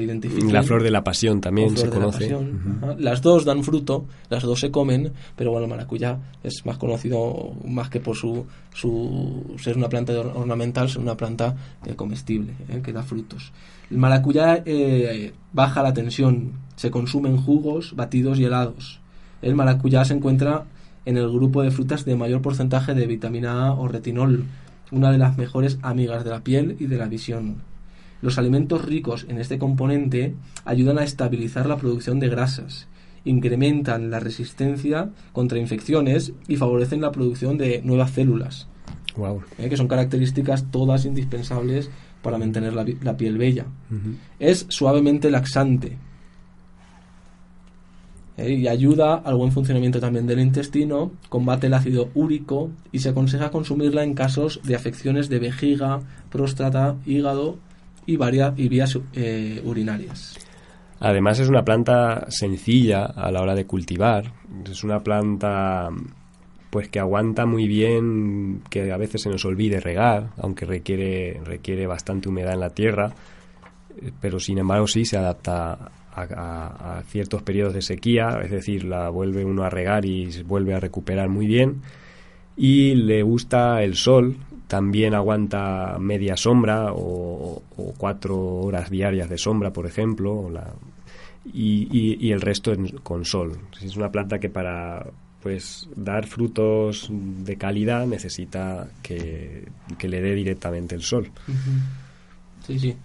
[0.51, 2.19] La flor de la pasión también se la conoce.
[2.19, 2.75] pasión.
[2.77, 2.85] Ujú.
[2.85, 2.95] Ajá.
[2.99, 7.53] Las dos dan fruto, las dos se comen, pero bueno, el maracuyá es más conocido
[7.65, 12.81] más que por su, su ser una planta ornamental, ser una planta eh, comestible, eh,
[12.83, 13.51] que da frutos.
[13.89, 18.99] El maracuyá eh, baja la tensión, se consume en jugos, batidos y helados.
[19.41, 20.65] El maracuyá se encuentra
[21.07, 24.43] en el grupo de frutas de mayor porcentaje de vitamina A o retinol,
[24.91, 27.63] una de las mejores amigas de la piel y de la visión.
[28.21, 32.89] Los alimentos ricos en este componente ayudan a estabilizar la producción de grasas,
[33.23, 38.67] incrementan la resistencia contra infecciones y favorecen la producción de nuevas células,
[39.15, 39.43] Guau.
[39.59, 39.69] ¿eh?
[39.69, 41.89] que son características todas indispensables
[42.21, 43.65] para mantener la, piel bella.
[44.39, 45.97] Es suavemente laxante
[48.37, 48.51] ¿eh?
[48.53, 53.51] y ayuda al buen funcionamiento también del intestino, combate el ácido úrico y se aconseja
[53.51, 55.99] consumirla en casos de afecciones de vejiga,
[56.31, 57.57] próstata, hígado
[58.05, 60.37] y, varia- y vías eh, urinarias.
[60.99, 64.33] Además es una planta sencilla a la hora de cultivar.
[64.69, 65.89] Es una planta
[66.69, 71.87] pues que aguanta muy bien que a veces se nos olvide regar, aunque requiere requiere
[71.87, 73.11] bastante humedad en la tierra,
[74.01, 79.09] eh, pero sin embargo sí se adapta a, ciertos periodos de sequía, es decir, la
[79.09, 81.81] vuelve uno a regar y se vuelve a recuperar muy bien.
[82.55, 87.61] Y le gusta el sol, también aguanta media sombra o,
[87.97, 90.51] cuatro horas diarias de sombra, por ejemplo,
[91.45, 93.59] y, el resto en- con sol.
[93.81, 95.05] Es una planta que para
[95.41, 101.31] pues dar frutos de calidad necesita que, que le dé directamente el sol.
[102.65, 102.95] Sí, sí.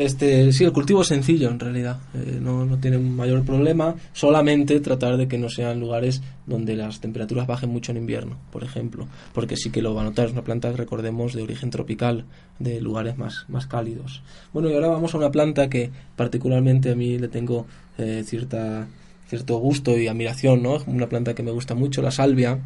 [0.00, 3.96] Este, sí, el cultivo es sencillo en realidad, eh, no, no tiene un mayor problema,
[4.14, 8.64] solamente tratar de que no sean lugares donde las temperaturas bajen mucho en invierno, por
[8.64, 12.24] ejemplo, porque sí que lo va a notar, es una planta, recordemos, de origen tropical,
[12.58, 14.22] de lugares más, más cálidos.
[14.54, 17.66] Bueno, y ahora vamos a una planta que particularmente a mí le tengo
[17.98, 18.88] eh, cierta,
[19.28, 20.76] cierto gusto y admiración, ¿no?
[20.76, 22.58] Es una planta que me gusta mucho, la salvia,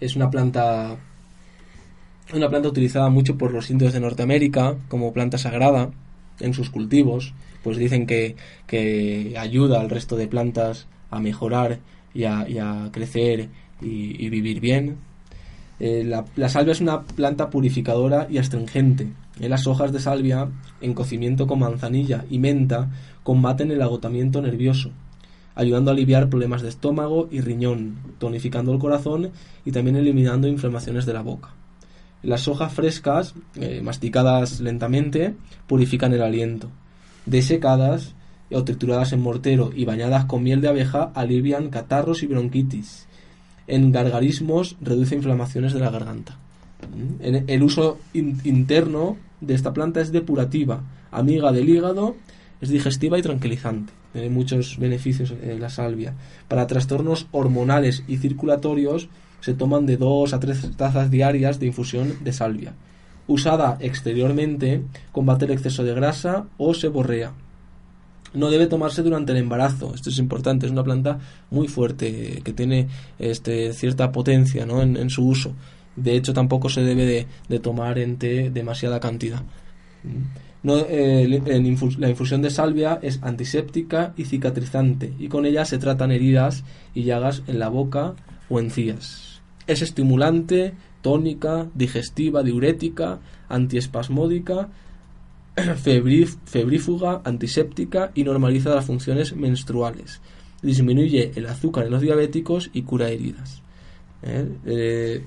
[0.00, 0.96] es una planta
[2.32, 5.90] una planta utilizada mucho por los indios de Norteamérica como planta sagrada
[6.42, 11.78] en sus cultivos, pues dicen que, que ayuda al resto de plantas a mejorar
[12.14, 13.48] y a, crecer
[13.80, 14.96] y, vivir bien.
[15.80, 19.08] Eh, la, la salvia es una planta purificadora y astringente.
[19.40, 20.48] Eh, las hojas de salvia,
[20.80, 22.90] en cocimiento con manzanilla y menta,
[23.22, 24.90] combaten el agotamiento nervioso,
[25.54, 29.30] ayudando a aliviar problemas de estómago y riñón, tonificando el corazón
[29.64, 31.50] y también eliminando inflamaciones de la boca.
[32.22, 35.34] Las hojas frescas, eh, masticadas lentamente,
[35.66, 36.68] purifican el aliento.
[37.26, 38.14] Desecadas
[38.52, 43.06] o trituradas en mortero y bañadas con miel de abeja alivian catarros y bronquitis.
[43.66, 46.36] En gargarismos reduce inflamaciones de la garganta.
[46.94, 47.44] ¿Mm?
[47.46, 52.16] El uso in- interno de esta planta es depurativa, amiga del hígado,
[52.60, 53.92] es digestiva y tranquilizante.
[54.12, 56.14] Tiene muchos beneficios eh, la salvia.
[56.48, 59.08] Para trastornos hormonales y circulatorios
[59.42, 62.72] se toman de 2 a 3 tazas diarias de infusión de salvia.
[63.26, 67.32] Usada exteriormente, combate el exceso de grasa o seborrea.
[68.34, 69.94] No debe tomarse durante el embarazo.
[69.94, 70.66] Esto es importante.
[70.66, 71.18] Es una planta
[71.50, 74.80] muy fuerte que tiene este, cierta potencia ¿no?
[74.80, 75.52] en, su uso.
[75.96, 79.42] De hecho, tampoco se debe de, tomar en té demasiada cantidad.
[80.62, 81.42] No, eh,
[81.98, 87.02] la infusión de salvia es antiséptica y cicatrizante y con ella se tratan heridas y
[87.02, 88.14] llagas en la boca
[88.48, 89.31] o encías.
[89.66, 94.68] Es estimulante, tónica, digestiva, diurética, antiespasmódica,
[96.44, 100.20] febrífuga, antiséptica y normaliza las funciones menstruales.
[100.62, 103.62] Disminuye el azúcar en los diabéticos y cura heridas.
[104.22, 104.48] ¿Eh?
[104.64, 105.24] Eh,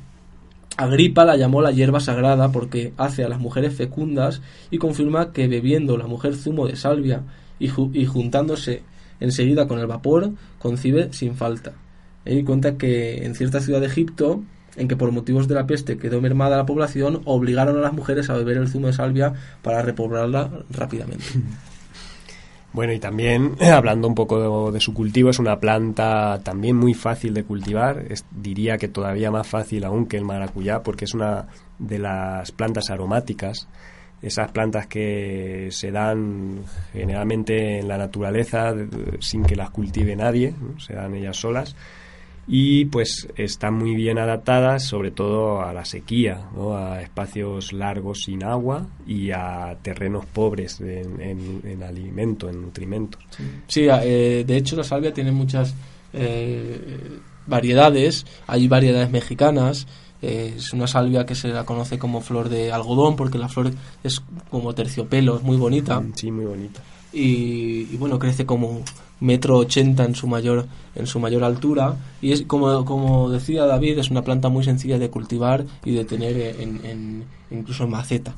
[0.78, 5.48] Agripa la llamó la hierba sagrada porque hace a las mujeres fecundas y confirma que
[5.48, 7.24] bebiendo la mujer zumo de salvia
[7.60, 8.84] y, y juntándose
[9.22, 11.74] enseguida con el vapor, concibe sin falta.
[12.26, 14.42] Y cuenta que en cierta ciudad de Egipto
[14.78, 18.30] en que por motivos de la peste quedó mermada la población, obligaron a las mujeres
[18.30, 21.26] a beber el zumo de salvia para repoblarla rápidamente.
[22.74, 27.34] Bueno, y también, hablando un poco de, su cultivo, es una planta también muy fácil
[27.34, 28.04] de cultivar.
[28.32, 31.48] diría que todavía más fácil aún que el maracuyá, porque es una
[31.80, 33.70] de las plantas aromáticas.
[34.22, 38.74] Esas plantas que se dan generalmente en la naturaleza
[39.22, 41.78] sin que las cultive nadie, se dan ellas solas
[42.48, 46.42] y pues están muy bien adaptadas sobre todo a la sequía,
[46.74, 53.22] a espacios largos sin agua y a terrenos pobres en, en, alimento, en nutrimentos.
[53.68, 55.74] Sí, eh, de hecho la salvia tiene muchas
[56.14, 59.88] eh, variedades, hay variedades mexicanas,
[60.22, 63.72] eh, es una salvia que se la conoce como flor de algodón porque la flor
[64.04, 66.02] es como terciopelo, es muy bonita.
[66.14, 66.82] Sí, muy bonita.
[67.12, 68.84] Y, y bueno, crece como
[69.20, 71.96] metro ochenta en su mayor en su mayor altura.
[72.22, 76.06] Y es como, como decía David es una planta muy sencilla de cultivar y de
[76.06, 78.34] tener en, incluso en maceta.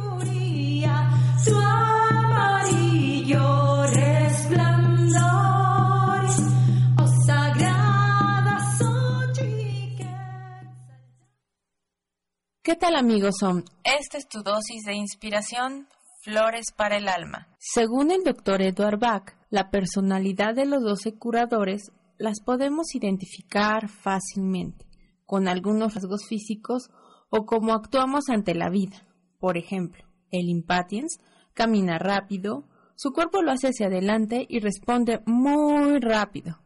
[12.66, 13.62] ¿Qué tal amigos son?
[13.84, 15.86] Esta es tu dosis de inspiración,
[16.24, 17.46] Flores para el Alma.
[17.60, 24.84] Según el doctor Edward Bach, la personalidad de los doce curadores las podemos identificar fácilmente,
[25.26, 26.90] con algunos rasgos físicos
[27.30, 28.96] o como actuamos ante la vida.
[29.38, 30.02] Por ejemplo,
[30.32, 31.20] el impatiens
[31.54, 32.64] camina rápido,
[32.96, 36.58] su cuerpo lo hace hacia adelante y responde muy rápido.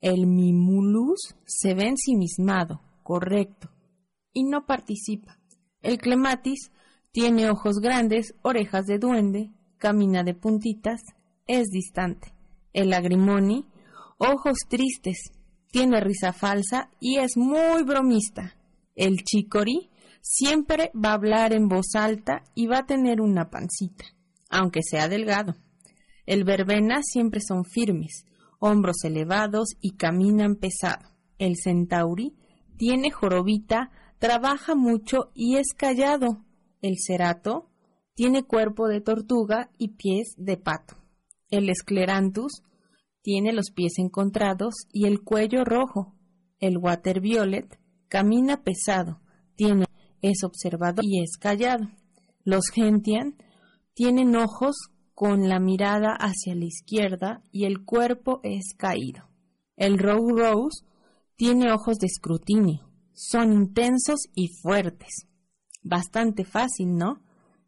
[0.00, 3.70] El mimulus se ve ensimismado, correcto,
[4.32, 5.38] y no participa.
[5.84, 6.72] El clematis
[7.12, 11.02] tiene ojos grandes, orejas de duende, camina de puntitas,
[11.46, 12.32] es distante.
[12.72, 13.66] El lagrimoni,
[14.16, 15.30] ojos tristes,
[15.70, 18.56] tiene risa falsa y es muy bromista.
[18.94, 19.90] El chicori
[20.22, 24.06] siempre va a hablar en voz alta y va a tener una pancita,
[24.48, 25.54] aunque sea delgado.
[26.24, 28.24] El verbena siempre son firmes,
[28.58, 31.10] hombros elevados y caminan pesado.
[31.38, 32.32] El centauri
[32.78, 33.90] tiene jorobita,
[34.24, 36.42] trabaja mucho y es callado.
[36.80, 37.68] El cerato
[38.14, 40.96] tiene cuerpo de tortuga y pies de pato.
[41.50, 42.62] El escleranthus
[43.20, 46.14] tiene los pies encontrados y el cuello rojo.
[46.58, 49.20] El water violet camina pesado,
[49.56, 49.84] tiene
[50.22, 51.90] es observado y es callado.
[52.44, 53.36] Los gentian
[53.92, 59.28] tienen ojos con la mirada hacia la izquierda y el cuerpo es caído.
[59.76, 60.82] El row rose
[61.36, 65.26] tiene ojos de escrutinio, son intensos y fuertes.
[65.82, 67.22] Bastante fácil, ¿no?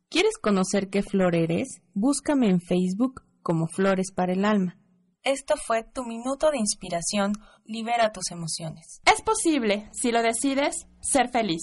[0.08, 1.80] ¿Quieres conocer qué flor eres?
[1.94, 4.78] Búscame en Facebook como Flores para el Alma.
[5.22, 7.32] Esto fue tu minuto de inspiración.
[7.64, 9.00] Libera tus emociones.
[9.04, 11.62] Es posible, si lo decides, ser feliz.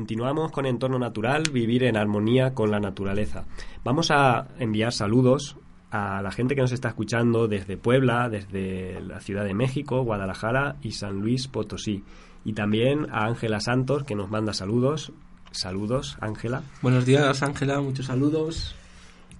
[0.05, 3.45] Continuamos con Entorno Natural, vivir en armonía con la naturaleza.
[3.83, 5.57] Vamos a enviar saludos
[5.89, 10.75] a la gente que nos está escuchando desde Puebla, desde la Ciudad de México, Guadalajara
[10.83, 12.03] y San Luis Potosí.
[12.43, 15.11] Y también a Ángela Santos, que nos manda saludos.
[15.49, 16.61] Saludos, Ángela.
[16.83, 18.75] Buenos días, Ángela, muchos saludos.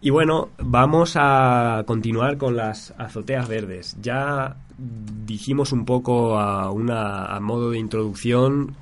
[0.06, 3.98] Y bueno, vamos a continuar con las azoteas verdes.
[4.04, 8.76] Ya dijimos un poco a, una, a modo de introducción,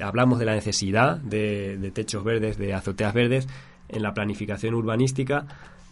[0.00, 3.46] hablamos de la necesidad de, techos verdes, de azoteas verdes
[3.90, 5.44] en la planificación urbanística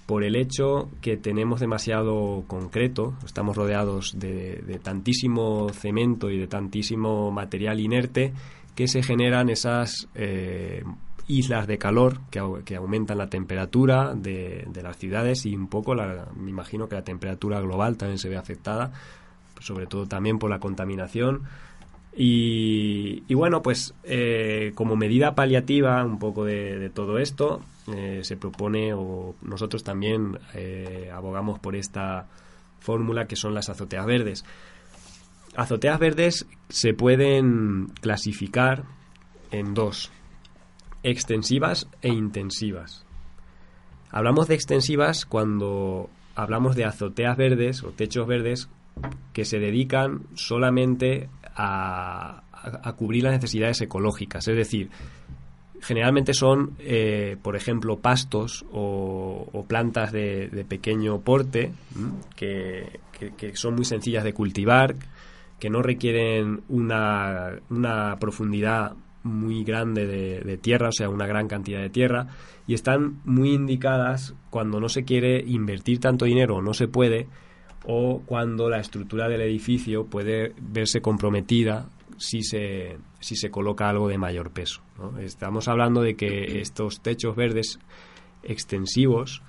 [0.06, 7.30] por el hecho que tenemos demasiado concreto, estamos rodeados de, tantísimo cemento y de tantísimo
[7.30, 8.32] material inerte
[8.74, 10.82] que se generan esas eh,
[11.28, 16.50] islas de calor que, aumentan la temperatura de, las ciudades y un poco, la, me
[16.50, 18.92] imagino que la temperatura global también se ve afectada,
[19.60, 21.42] sobre todo también por la contaminación.
[22.18, 27.60] Y, bueno, pues eh, como medida paliativa un poco de, todo esto,
[27.94, 32.26] eh, se propone, o nosotros también eh, abogamos por esta
[32.80, 34.44] fórmula que son las azoteas verdes.
[35.56, 38.84] Azoteas verdes se pueden clasificar
[39.50, 40.10] en dos
[41.06, 43.06] extensivas e intensivas.
[44.10, 48.68] Hablamos de extensivas cuando hablamos de azoteas verdes o techos verdes
[49.32, 52.42] que se dedican solamente a,
[52.96, 54.48] cubrir las necesidades ecológicas.
[54.48, 54.90] Es decir,
[55.80, 61.72] generalmente son, eh, por ejemplo, pastos o, plantas de, pequeño porte
[62.34, 62.98] que,
[63.54, 64.96] son muy sencillas de cultivar,
[65.60, 68.96] que no requieren una, una profundidad
[69.26, 72.28] muy grande de, tierra, o sea, una gran cantidad de tierra,
[72.66, 77.26] y están muy indicadas cuando no se quiere invertir tanto dinero o no se puede,
[77.84, 84.08] o cuando la estructura del edificio puede verse comprometida si se, si se coloca algo
[84.08, 84.82] de mayor peso.
[85.20, 87.78] Estamos hablando de que estos techos verdes
[88.42, 89.42] extensivos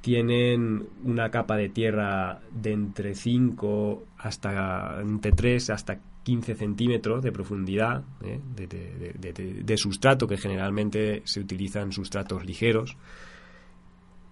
[0.00, 7.30] tienen una capa de tierra de entre 5 hasta entre 3 hasta 15 centímetros de
[7.30, 8.40] profundidad ¿eh?
[8.56, 12.96] de, sustrato, que generalmente se utilizan sustratos ligeros.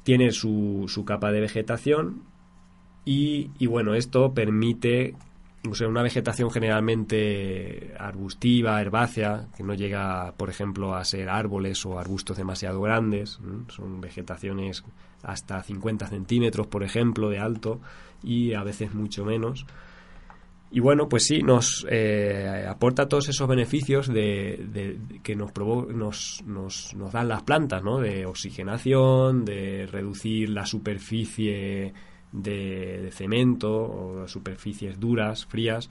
[0.03, 2.25] Tiene su, su capa de vegetación
[3.05, 5.15] y, y, bueno, esto permite
[5.71, 11.87] o sea, una vegetación generalmente arbustiva, herbácea, que no llega, por ejemplo, a ser árboles
[11.87, 13.39] o arbustos demasiado grandes.
[13.69, 14.83] Son vegetaciones
[15.23, 17.81] hasta 50 centímetros, por ejemplo, de alto
[18.21, 19.65] y a veces mucho menos
[20.75, 26.95] y bueno, pues sí, nos eh, aporta todos esos beneficios de, que nos, nos, nos,
[26.97, 28.01] nos, dan las plantas, ¿no?
[28.01, 31.95] De oxigenación, de reducir la superficie
[32.33, 35.89] de, cemento o superficies duras, frías.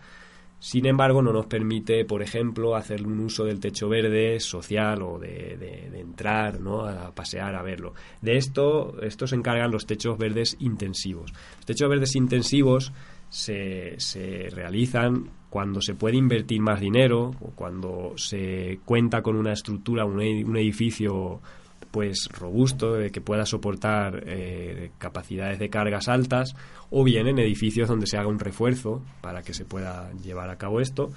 [0.60, 5.18] Sin embargo, no nos permite, por ejemplo, hacer un uso del techo verde social o
[5.18, 6.86] de, de, entrar ¿no?
[6.86, 7.94] a pasear, a verlo.
[8.22, 11.32] De esto, esto se encargan los techos verdes intensivos.
[11.56, 12.92] Los techos verdes intensivos
[13.34, 19.54] se, se realizan cuando se puede invertir más dinero o cuando se cuenta con una
[19.54, 21.42] estructura, un, edificio
[21.90, 26.56] pues robusto, que pueda soportar eh, capacidades de cargas altas,
[26.92, 30.60] o bien en edificios donde se haga un refuerzo para que se pueda llevar a
[30.60, 31.10] cabo esto.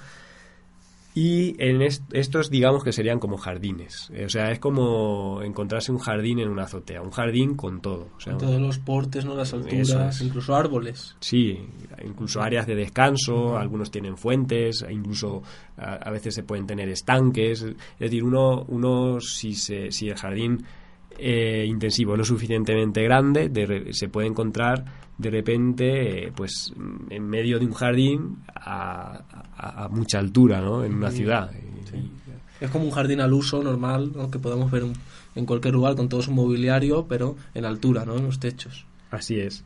[1.19, 4.11] Y en estos, digamos que serían como jardines.
[4.13, 7.01] Eh, o sea, es como encontrarse un jardín en una azotea.
[7.01, 8.09] Un jardín con todo.
[8.23, 9.33] con todos los portes, ¿no?
[9.33, 11.15] Las alturas, incluso árboles.
[11.19, 11.57] Sí,
[12.05, 13.57] incluso áreas de descanso.
[13.57, 14.85] Algunos tienen fuentes.
[14.87, 15.41] Incluso
[15.75, 17.63] a, veces se pueden tener estanques.
[17.63, 20.67] Es decir, uno, uno si, se, si el jardín
[21.17, 23.51] eh, intensivo lo suficientemente grande,
[23.91, 24.85] se puede encontrar
[25.17, 26.73] de repente, pues
[27.09, 30.83] en medio de un jardín a, mucha altura, ¿no?
[30.83, 31.51] En una ciudad.
[32.61, 34.83] Es como un jardín al uso normal, que podemos ver
[35.35, 38.15] en cualquier lugar con todo su mobiliario, pero en altura, ¿no?
[38.17, 38.85] En los techos.
[39.11, 39.63] Así es.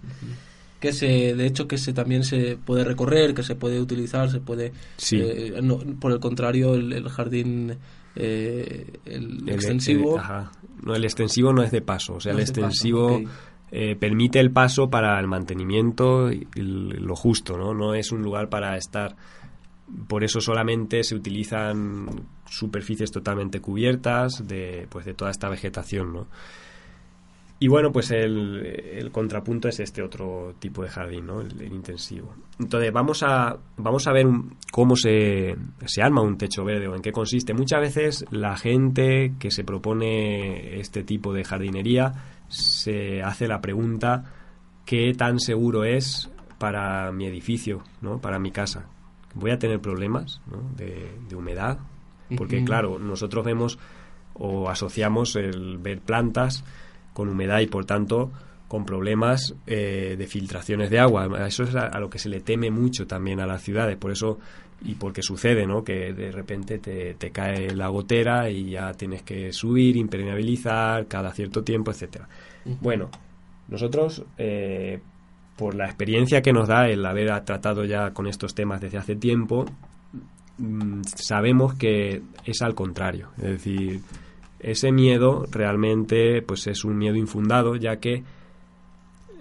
[0.80, 4.40] Que se, de hecho, que se también se puede recorrer, que se puede utilizar, se
[4.40, 4.74] puede.
[5.12, 5.62] Eh,
[6.00, 7.76] por el contrario, el, jardín
[8.16, 10.22] eh, el, extensivo.
[10.84, 12.16] No, el extensivo no es de paso.
[12.16, 13.22] O sea, el extensivo
[13.72, 17.74] eh, permite el paso para el mantenimiento y, lo justo, ¿no?
[17.74, 19.16] No es un lugar para estar.
[20.08, 26.28] Por eso solamente se utilizan superficies totalmente cubiertas de, pues, de toda esta vegetación, ¿no?
[27.62, 31.42] Y bueno, pues el, contrapunto es este otro tipo de jardín, ¿no?
[31.42, 32.34] El, intensivo.
[32.60, 34.26] Entonces, vamos a, vamos a ver
[34.72, 35.56] cómo se,
[35.86, 37.54] se arma un techo verde o en qué consiste.
[37.54, 42.14] Muchas veces la gente que se propone este tipo de jardinería
[42.48, 44.24] se hace la pregunta
[44.84, 48.20] ¿qué tan seguro es para mi edificio, ¿no?
[48.20, 48.88] para mi casa?
[49.36, 50.42] ¿Voy a tener problemas
[50.76, 51.78] de, humedad?
[52.36, 53.78] Porque claro, nosotros vemos
[54.34, 56.64] o asociamos el ver plantas
[57.14, 58.32] con humedad y por tanto
[58.68, 61.46] con problemas eh, de filtraciones de agua.
[61.46, 64.40] Eso es a, lo que se le teme mucho también a las ciudades, por eso
[64.84, 65.84] y porque sucede, ¿no?
[65.84, 71.32] Que de repente te, te cae la gotera y ya tienes que subir, impermeabilizar cada
[71.34, 72.28] cierto tiempo, etcétera.
[72.80, 73.10] Bueno,
[73.68, 75.02] nosotros eh,
[75.58, 79.16] por la experiencia que nos da el haber tratado ya con estos temas desde hace
[79.16, 79.66] tiempo,
[80.58, 84.02] mm, sabemos que es al contrario, es decir,
[84.62, 88.24] ese miedo realmente pues es un miedo infundado, ya que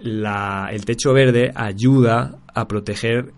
[0.03, 3.33] el techo verde ayuda a proteger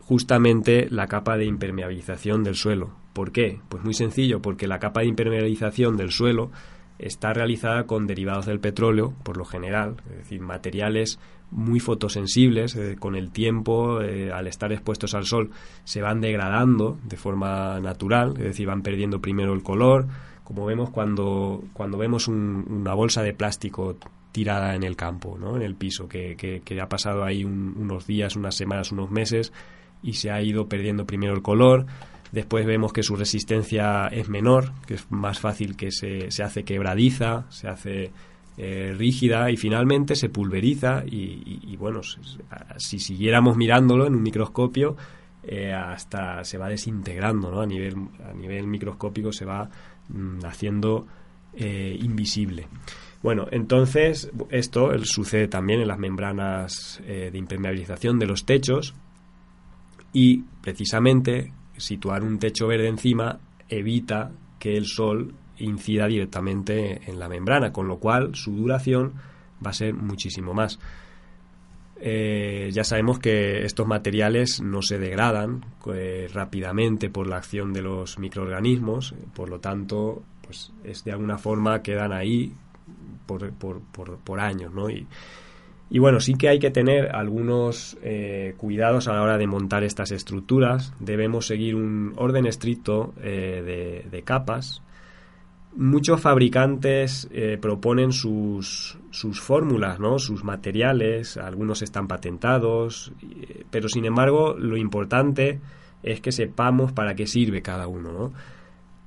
[0.00, 2.90] justamente la capa de impermeabilización del suelo.
[3.12, 3.60] ¿Por qué?
[3.68, 6.50] Pues muy sencillo, porque la capa de impermeabilización del suelo
[6.98, 11.20] está realizada con derivados del petróleo, por lo general, es decir, materiales
[11.50, 15.50] muy fotosensibles, eh, con el tiempo, eh, al estar expuestos al sol,
[15.84, 20.06] se van degradando de forma natural, es decir, van perdiendo primero el color,
[20.48, 23.98] como vemos cuando, cuando vemos una bolsa de plástico
[24.32, 25.56] tirada en el campo, ¿no?
[25.56, 29.52] en el piso, que, que, ha pasado ahí unos días, unas semanas, unos meses
[30.02, 31.84] y se ha ido perdiendo primero el color.
[32.32, 36.64] Después vemos que su resistencia es menor, que es más fácil que se, se hace
[36.64, 38.10] quebradiza, se hace
[38.56, 42.00] eh, rígida y finalmente se pulveriza y, bueno,
[42.78, 44.96] si siguiéramos mirándolo en un microscopio,
[45.42, 47.60] eh, hasta se va desintegrando, ¿no?
[47.60, 47.96] A nivel,
[48.26, 49.68] a nivel microscópico se va
[50.08, 51.06] mm, haciendo
[51.54, 52.68] eh, invisible.
[53.22, 58.94] Bueno, entonces esto sucede también en las membranas eh, de impermeabilización de los techos
[60.12, 67.28] y precisamente situar un techo verde encima evita que el sol incida directamente en la
[67.28, 69.14] membrana, con lo cual su duración
[69.64, 70.78] va a ser muchísimo más.
[72.00, 77.82] Eh, ya sabemos que estos materiales no se degradan eh, rápidamente por la acción de
[77.82, 82.52] los microorganismos, por lo tanto, pues es de alguna forma quedan ahí
[83.26, 84.88] por, años, ¿no?
[84.88, 89.82] Y, bueno, sí que hay que tener algunos eh, cuidados a la hora de montar
[89.82, 90.94] estas estructuras.
[91.00, 94.82] Debemos seguir un orden estricto de, capas.
[95.78, 100.18] Muchos fabricantes eh, proponen sus, sus fórmulas, ¿no?
[100.18, 103.12] sus materiales, algunos están patentados,
[103.70, 105.60] pero sin embargo lo importante
[106.02, 108.12] es que sepamos para qué sirve cada uno.
[108.12, 108.32] ¿no?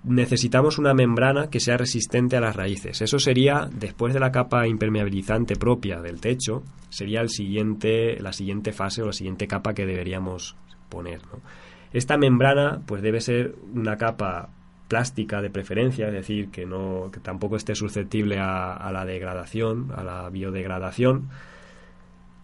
[0.04, 3.02] necesitamos una membrana que sea resistente a las raíces.
[3.02, 8.72] Eso sería, después de la capa impermeabilizante propia del techo, sería el siguiente, la siguiente
[8.72, 10.56] fase o la siguiente capa que deberíamos
[10.90, 11.22] poner.
[11.94, 14.50] Esta membrana pues debe ser una capa
[14.92, 20.04] plástica de preferencia, es decir, que, no, que tampoco esté susceptible a, la degradación, a
[20.04, 21.30] la biodegradación,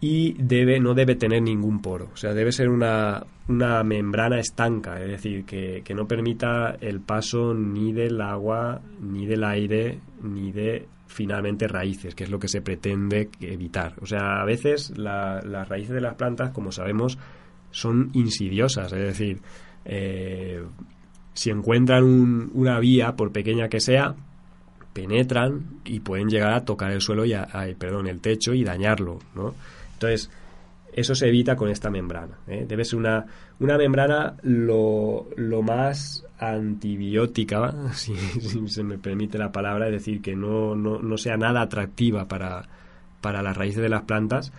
[0.00, 2.08] y debe, no debe tener ningún poro.
[2.14, 7.52] O sea, debe ser una, una membrana estanca, es decir, que, no permita el paso
[7.52, 12.62] ni del agua, ni del aire, ni de finalmente raíces, que es lo que se
[12.62, 13.92] pretende evitar.
[14.00, 17.18] O sea, a veces las raíces de las plantas, como sabemos,
[17.70, 19.42] son insidiosas, es decir,
[19.84, 20.62] eh,
[21.38, 22.02] si encuentran
[22.52, 24.16] una vía, por pequeña que sea,
[24.92, 27.32] penetran y pueden llegar a tocar el suelo y
[27.78, 29.54] perdón, el techo y dañarlo, ¿no?
[29.92, 30.28] Entonces,
[30.92, 32.40] eso se evita con esta membrana.
[32.48, 32.64] ¿eh?
[32.66, 33.24] Debe ser una,
[33.60, 35.28] una membrana lo,
[35.62, 38.16] más antibiótica, si,
[38.66, 42.68] se me permite la palabra, es decir, que no, no, sea nada atractiva para,
[43.20, 44.52] para las raíces de las plantas,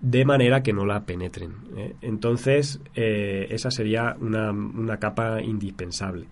[0.00, 1.54] de manera que no la penetren.
[1.76, 1.94] ¿eh?
[2.02, 6.26] Entonces, eh, esa sería una, una capa indispensable.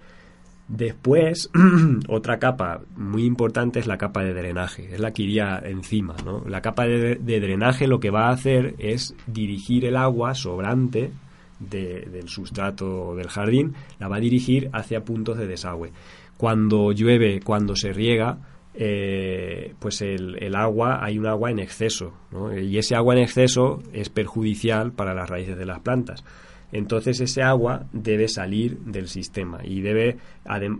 [0.69, 1.49] Después,
[2.09, 6.17] otra capa muy importante es la capa de drenaje, es la que iría encima.
[6.25, 6.43] ¿no?
[6.47, 11.13] La capa de, drenaje lo que va a hacer es dirigir el agua sobrante
[11.61, 15.93] del sustrato del jardín, la va a dirigir hacia puntos de desagüe.
[16.37, 18.39] Cuando llueve, cuando se riega,
[18.77, 22.13] eh, pues el, agua, hay un agua en exceso,
[22.61, 26.25] y ese agua en exceso es perjudicial para las raíces de las plantas
[26.73, 30.19] entonces ese agua debe salir del sistema y debe,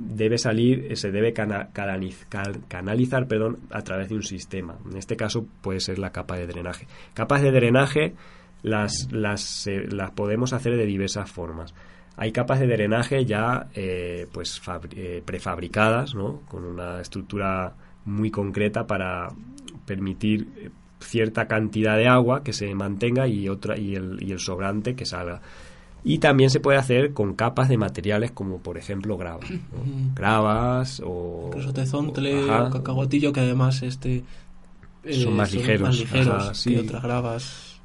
[0.01, 4.77] debe salir, se debe canalizar perdón, a través de un sistema.
[4.91, 6.87] En este caso puede ser la capa de drenaje.
[7.15, 8.15] Capas de drenaje
[8.63, 11.73] las, las, las podemos hacer de diversas formas.
[12.17, 14.61] Hay capas de drenaje ya eh, pues
[14.97, 16.41] eh, prefabricadas, ¿no?
[16.49, 17.75] con una estructura
[18.07, 19.29] muy concreta para
[19.85, 24.39] permitir eh, cierta cantidad de agua que se mantenga y otra y el, y el
[24.39, 25.43] sobrante que salga.
[26.05, 29.51] Y también se puede hacer con capas de materiales como por ejemplo gravas.
[30.15, 31.47] Gravas o...
[31.49, 34.23] Incluso tezontle o, cacahuatillo que además este...
[35.03, 35.89] Eh, son más ligeros.
[35.89, 37.77] Más ligeros que otras gravas.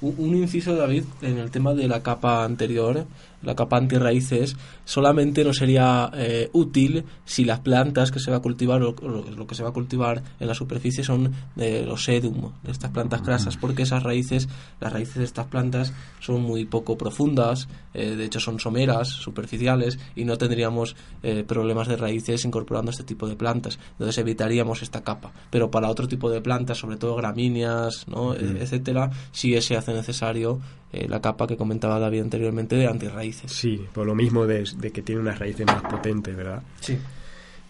[0.00, 3.04] Un, inciso, David, en el tema de la capa anterior.
[3.42, 8.40] La capa antirraíces, solamente no sería eh, útil si las plantas que se va a
[8.40, 12.52] cultivar o, lo que se va a cultivar en la superficie son de los sedum,
[12.62, 14.48] de estas plantas grasas, porque esas raíces,
[14.80, 19.98] las raíces de estas plantas son muy poco profundas, eh, de hecho son someras, superficiales,
[20.14, 23.78] y no tendríamos eh, problemas de raíces incorporando este tipo de plantas.
[23.92, 25.32] Entonces evitaríamos esta capa.
[25.50, 28.34] Pero para otro tipo de plantas, sobre todo gramíneas, ¿no?
[28.34, 30.60] etcétera, sí se hace necesario
[30.92, 33.52] eh, la capa que comentaba David anteriormente de antirraíces.
[33.52, 36.62] Sí, por lo mismo de, que tiene unas raíces más potentes, ¿verdad?
[36.80, 36.98] Sí.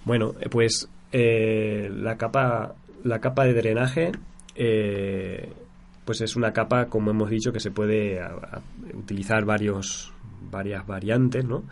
[0.06, 4.12] Bueno, eh, pues eh, la capa la capa de drenaje
[6.04, 8.20] pues es una capa como hemos dicho que se puede
[8.92, 10.12] utilizar varios
[10.50, 11.62] varias variantes no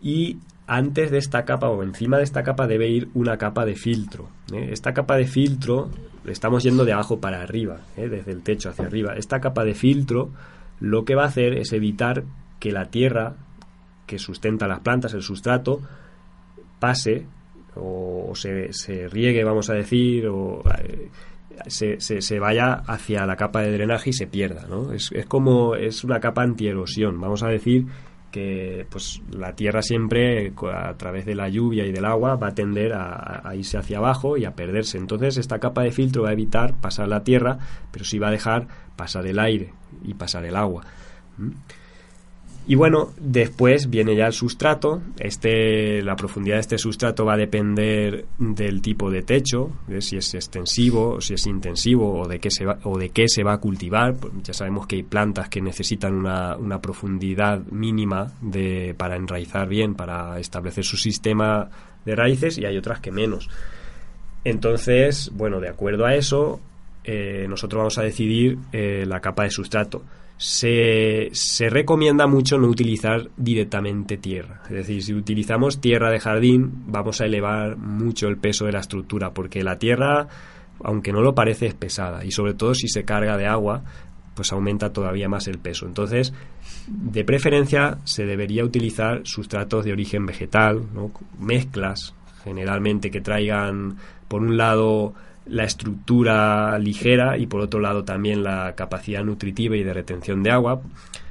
[0.00, 3.74] y antes de esta capa o encima de esta capa debe ir una capa de
[3.74, 5.90] filtro esta capa de filtro
[6.24, 10.30] estamos yendo de abajo para arriba desde el techo hacia arriba esta capa de filtro
[10.80, 12.24] lo que va a hacer es evitar
[12.58, 13.36] que la tierra
[14.06, 15.80] que sustenta las plantas, el sustrato,
[16.78, 17.26] pase
[17.76, 21.08] o, se, se, riegue, vamos a decir, o eh,
[21.68, 24.66] se, se, vaya hacia la capa de drenaje y se pierda.
[24.68, 24.92] ¿no?
[24.92, 27.20] Es, es como es una capa antierosión.
[27.20, 27.86] Vamos a decir
[28.30, 32.54] que pues la tierra siempre a través de la lluvia y del agua va a
[32.54, 36.30] tender a, a, irse hacia abajo y a perderse entonces esta capa de filtro va
[36.30, 37.58] a evitar pasar la tierra
[37.90, 39.72] pero sí va a dejar pasar el aire
[40.04, 40.84] y pasar el agua.
[42.66, 45.02] Y bueno, después viene ya el sustrato.
[45.18, 50.16] Este, la profundidad de este sustrato va a depender del tipo de techo, de si
[50.16, 53.54] es extensivo, si es intensivo, o de qué se va, o de qué se va
[53.54, 54.14] a cultivar.
[54.44, 59.94] Ya sabemos que hay plantas que necesitan una, una profundidad mínima de, para enraizar bien,
[59.94, 61.68] para establecer su sistema
[62.04, 63.48] de raíces, y hay otras que menos.
[64.44, 66.60] Entonces, bueno, de acuerdo a eso,
[67.04, 70.02] eh, nosotros vamos a decidir eh, la capa de sustrato.
[70.42, 74.62] Se, se, recomienda mucho no utilizar directamente tierra.
[74.64, 78.80] Es decir, si utilizamos tierra de jardín, vamos a elevar mucho el peso de la
[78.80, 80.28] estructura, porque la tierra,
[80.82, 82.24] aunque no lo parece, es pesada.
[82.24, 83.82] Y sobre todo si se carga de agua,
[84.34, 85.84] pues aumenta todavía más el peso.
[85.84, 86.32] Entonces,
[86.86, 90.80] de preferencia, se debería utilizar sustratos de origen vegetal,
[91.38, 92.14] mezclas,
[92.44, 95.12] generalmente que traigan, por un lado,
[95.46, 100.50] la estructura ligera y por otro lado también la capacidad nutritiva y de retención de
[100.50, 100.80] agua.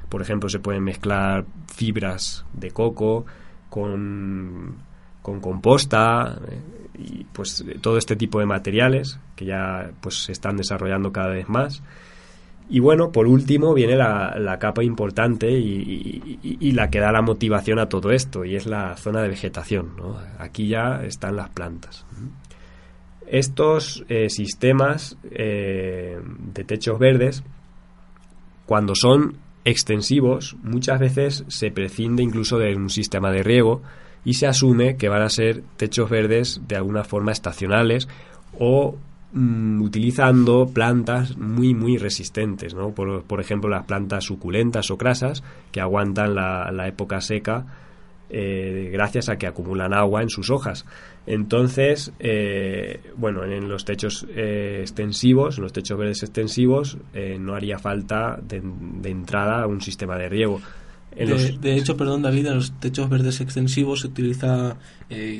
[0.08, 3.24] Por ejemplo, se pueden mezclar fibras de coco
[3.68, 4.76] con,
[5.22, 6.60] con composta eh,
[6.98, 11.48] y pues todo este tipo de materiales que ya pues se están desarrollando cada vez
[11.48, 11.82] más.
[12.68, 17.20] Y bueno, por último viene la, la capa importante y, y, la que da la
[17.20, 19.90] motivación a todo esto, y es la zona de vegetación.
[20.38, 22.06] Aquí ya están las plantas.
[23.30, 26.18] Estos eh, sistemas eh,
[26.52, 27.44] de techos verdes,
[28.66, 33.82] cuando son extensivos, muchas veces se prescinde incluso de un sistema de riego
[34.24, 38.08] y se asume que van a ser techos verdes de alguna forma estacionales
[38.58, 38.96] o
[39.32, 45.80] mm, utilizando plantas muy muy resistentes, por, por, ejemplo las plantas suculentas o crasas que
[45.80, 47.64] aguantan la, la época seca
[48.32, 50.86] eh, gracias a que acumulan agua en sus hojas.
[51.26, 56.96] Entonces, eh, bueno, en los techos eh, extensivos, en los techos verdes extensivos,
[57.38, 58.62] no haría falta de,
[59.08, 60.60] entrada un sistema de riego.
[61.12, 64.76] De, hecho, perdón David, en los techos verdes extensivos se utiliza,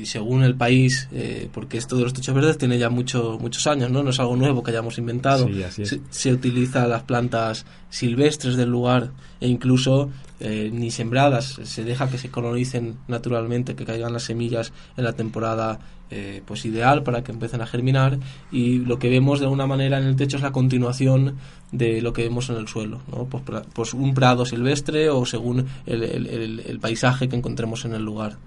[0.03, 1.07] según el país,
[1.53, 4.03] porque esto de los techos verdes tiene ya mucho, muchos años, ¿no?
[4.03, 5.47] no es algo nuevo que hayamos inventado.
[5.69, 10.09] se, se, utiliza las plantas silvestres del lugar e incluso
[10.43, 15.13] eh, ni sembradas, se deja que se colonicen naturalmente, que caigan las semillas en la
[15.13, 15.79] temporada
[16.09, 18.17] eh, pues ideal para que empiecen a germinar
[18.51, 21.37] y lo que vemos de alguna manera en el techo es la continuación
[21.71, 23.25] de lo que vemos en el suelo, ¿no?
[23.25, 28.39] pues, pues un prado silvestre o según el, el, paisaje que encontremos en el lugar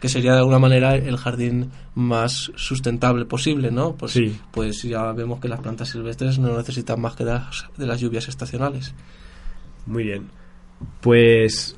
[0.00, 3.94] que sería de alguna manera el jardín más sustentable posible, ¿no?
[3.94, 4.38] Pues, sí.
[4.50, 8.94] pues ya vemos que las plantas silvestres no necesitan más que de las lluvias estacionales.
[9.86, 10.28] Muy bien.
[11.00, 11.76] Pues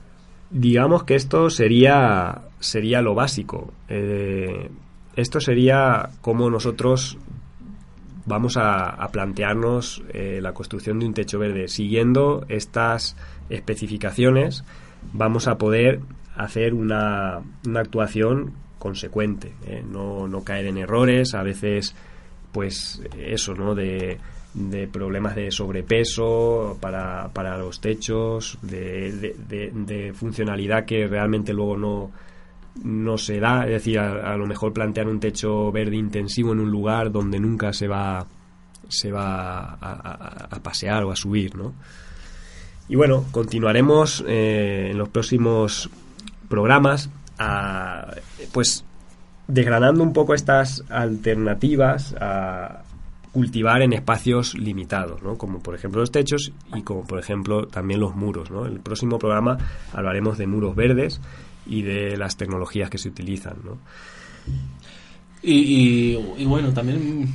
[0.51, 3.72] digamos que esto sería, sería lo básico.
[3.88, 4.70] Eh,
[5.16, 7.18] esto sería cómo nosotros
[8.26, 11.68] vamos a, plantearnos eh, la construcción de un techo verde.
[11.68, 13.16] Siguiendo estas
[13.49, 14.64] especificaciones,
[15.12, 16.01] vamos a poder
[16.36, 19.82] hacer una, una actuación consecuente, ¿eh?
[19.88, 21.96] no, no caer en errores, a veces,
[22.53, 23.74] pues eso, ¿no?
[23.74, 24.18] De
[24.59, 32.11] de problemas de sobrepeso para, para los techos, de, funcionalidad que realmente luego no,
[32.82, 33.64] no se da.
[33.64, 37.72] Es decir, a, lo mejor plantear un techo verde intensivo en un lugar donde nunca
[37.72, 38.26] se va,
[38.88, 41.74] se va a, pasear o a subir, ¿no?
[42.88, 45.88] Y bueno, continuaremos eh, en los próximos
[46.48, 48.14] programas a,
[48.52, 48.84] pues
[49.46, 52.82] desgranando un poco estas alternativas a
[53.39, 55.39] cultivar en espacios limitados, ¿no?
[55.39, 58.51] como por ejemplo los techos y como por ejemplo también los muros.
[58.51, 58.66] ¿no?
[58.66, 59.57] En el próximo programa
[59.93, 61.20] hablaremos de muros verdes
[61.64, 63.59] y de las tecnologías que se utilizan.
[63.64, 63.78] ¿no?
[65.41, 66.16] Y,
[66.47, 67.28] bueno, también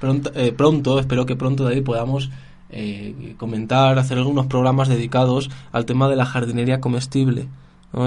[0.00, 2.30] pronto, eh, pronto, espero que pronto de ahí podamos
[2.70, 7.48] eh, comentar, hacer algunos programas dedicados al tema de la jardinería comestible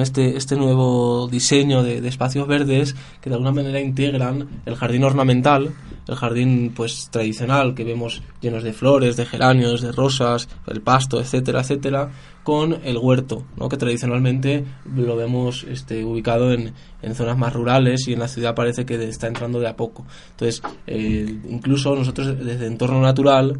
[0.01, 5.73] este, este nuevo diseño de, espacios verdes que de alguna manera integran el jardín ornamental,
[6.07, 11.19] el jardín pues tradicional que vemos llenos de flores, de geranios, de rosas, el pasto,
[11.19, 12.11] etcétera, etcétera,
[12.43, 13.69] con el huerto, ¿no?
[13.69, 18.55] que tradicionalmente lo vemos este, ubicado en, en zonas más rurales y en la ciudad
[18.55, 20.05] parece que está entrando de a poco.
[20.31, 23.59] Entonces, eh, incluso nosotros desde Entorno Natural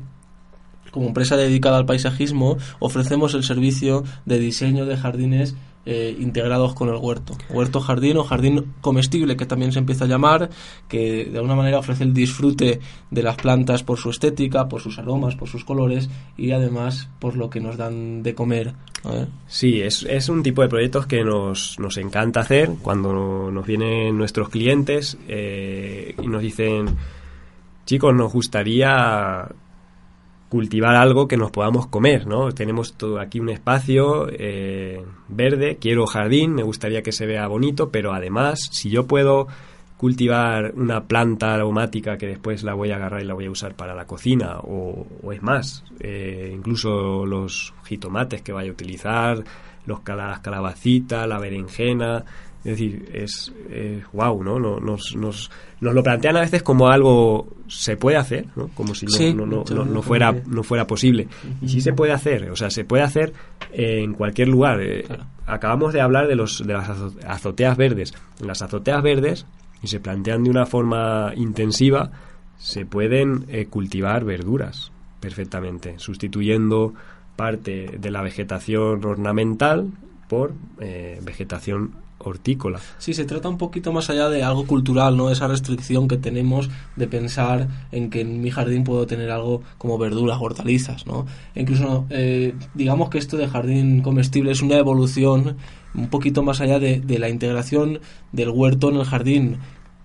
[0.91, 5.53] como empresa dedicada al paisajismo, ofrecemos el servicio de diseño de jardines
[5.85, 7.37] eh, integrados con el huerto.
[7.49, 10.49] Huerto jardín o jardín comestible, que también se empieza a llamar,
[10.87, 12.79] que de alguna manera ofrece el disfrute
[13.11, 17.35] de las plantas por su estética, por sus aromas, por sus colores y además por
[17.35, 18.73] lo que nos dan de comer.
[19.47, 24.17] Sí, es, es, un tipo de proyectos que nos, nos encanta hacer cuando nos vienen
[24.17, 26.87] nuestros clientes eh, y nos dicen,
[27.85, 29.47] chicos, nos gustaría
[30.55, 32.53] cultivar algo que nos podamos comer, ¿no?
[32.53, 37.89] Tenemos todo aquí un espacio eh, verde, quiero jardín, me gustaría que se vea bonito,
[37.89, 39.47] pero además, si yo puedo
[39.97, 43.75] cultivar una planta aromática que después la voy a agarrar y la voy a usar
[43.75, 49.43] para la cocina, o, es más, eh, incluso los jitomates que vaya a utilizar,
[49.85, 52.23] los las calabacitas, la berenjena,
[52.65, 53.53] es decir, es,
[54.11, 54.59] wow, ¿no?
[54.59, 58.69] Nos, nos, nos, lo plantean a veces como algo se puede hacer, ¿no?
[58.69, 59.05] Como si
[59.35, 61.27] no, no, no, fuera, no fuera posible.
[61.61, 63.33] Y sí se puede hacer, o sea, se puede hacer
[63.71, 64.81] en cualquier lugar.
[64.81, 65.05] Eh,
[65.45, 66.89] acabamos de hablar de, los, de las
[67.27, 68.15] azoteas verdes.
[68.41, 69.45] En las azoteas verdes,
[69.83, 72.09] y se plantean de una forma intensiva,
[72.57, 76.95] se pueden eh, cultivar verduras perfectamente, sustituyendo
[77.35, 79.91] parte de la vegetación ornamental
[80.27, 82.79] por eh, vegetación hortícola.
[82.97, 85.29] Sí, se trata un poquito más allá de algo cultural, ¿no?
[85.29, 89.97] Esa restricción que tenemos de pensar en que en mi jardín puedo tener algo como
[89.97, 91.25] verduras, hortalizas, ¿no?
[91.55, 95.57] Incluso, eh, digamos que esto de jardín comestible es una evolución
[95.93, 97.99] un poquito más allá de, de la integración
[98.31, 99.57] del huerto en el jardín.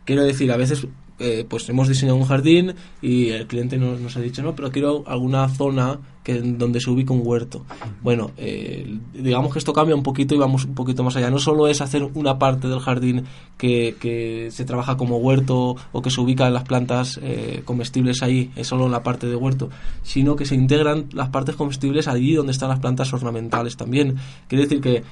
[0.04, 0.86] Quiero decir, a veces
[1.20, 4.70] eh, pues hemos diseñado un jardín y el cliente nos, nos, ha dicho, no, pero
[4.70, 7.66] quiero alguna zona que donde se ubique un huerto.
[8.02, 11.30] Bueno, eh, digamos que esto cambia un poquito y vamos un poquito más allá.
[11.30, 13.24] No solo es hacer una parte del jardín
[13.58, 18.50] que, que se trabaja como huerto o que se ubican las plantas eh, comestibles ahí,
[18.56, 19.68] es solo la parte de huerto,
[20.02, 24.16] sino que se integran las partes comestibles allí donde están las plantas ornamentales también.
[24.48, 25.04] Quiere decir que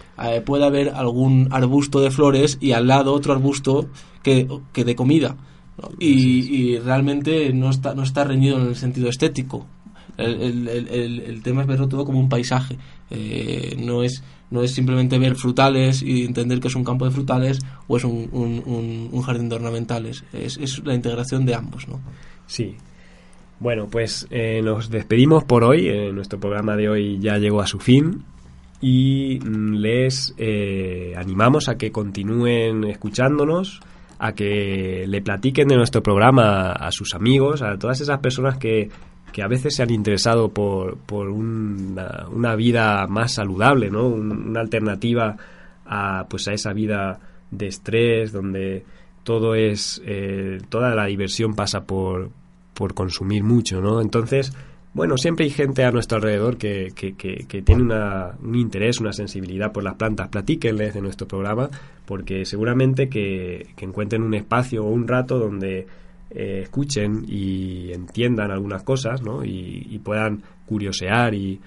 [0.44, 3.88] puede haber algún arbusto de flores y al lado otro arbusto
[4.22, 5.36] que, que de comida.
[5.98, 9.66] Y, realmente no está, no está reñido en el sentido estético.
[10.16, 12.76] El, el, el, tema es verlo todo como un paisaje.
[13.10, 17.12] Eh, no, es, no es simplemente ver frutales y entender que es un campo de
[17.12, 20.24] frutales o es un, un, un jardín de ornamentales.
[20.32, 22.00] Es, es, la integración de ambos, ¿no?
[22.46, 22.74] Sí.
[23.60, 25.88] Bueno, pues eh, nos despedimos por hoy.
[25.88, 28.24] Eh, nuestro programa de hoy ya llegó a su fin
[28.80, 30.34] y mm, les
[31.16, 33.80] animamos a que continúen escuchándonos
[34.18, 38.90] a que le platiquen de nuestro programa a sus amigos, a todas esas personas que,
[39.32, 44.06] que a veces se han interesado por, por una, una, vida más saludable, ¿no?
[44.06, 45.36] una alternativa
[45.86, 48.84] a, pues a esa vida de estrés donde
[49.22, 52.30] todo es eh, toda la diversión pasa por,
[52.74, 54.00] por consumir mucho, ¿no?
[54.00, 54.52] Entonces,
[54.98, 59.12] bueno, siempre hay gente a nuestro alrededor que, que, que, tiene una, un interés, una
[59.12, 60.26] sensibilidad por las plantas.
[60.26, 61.70] Platíquenles de nuestro programa,
[62.04, 65.86] porque seguramente que, encuentren un espacio o un rato donde
[66.30, 69.44] eh, escuchen y entiendan algunas cosas, ¿no?
[69.44, 71.60] Y, puedan curiosear y,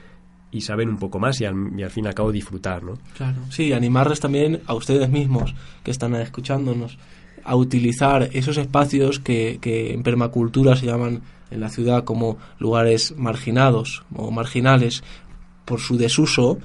[0.52, 2.98] y saber un poco más y al, y al fin y al cabo disfrutar, ¿no?
[3.16, 5.56] Claro, sí, animarles también a ustedes mismos
[5.86, 6.98] que están escuchándonos
[7.46, 11.22] a utilizar esos espacios que, que en permacultura se llaman
[11.52, 15.04] en la ciudad como lugares marginados o marginales
[15.66, 16.58] por su desuso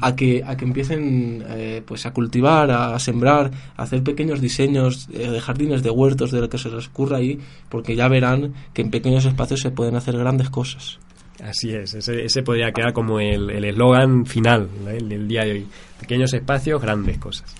[0.00, 5.08] a que a que empiecen eh, pues a cultivar a, sembrar a hacer pequeños diseños
[5.12, 8.54] eh, de jardines de huertos de lo que se les ocurra ahí porque ya verán
[8.72, 10.98] que en pequeños espacios se pueden hacer grandes cosas
[11.42, 15.66] Así es, ese, ese podría quedar como el eslogan final del día de hoy.
[16.00, 17.54] Pequeños espacios, grandes cosas.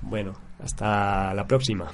[0.00, 1.86] Bueno, hasta la próxima.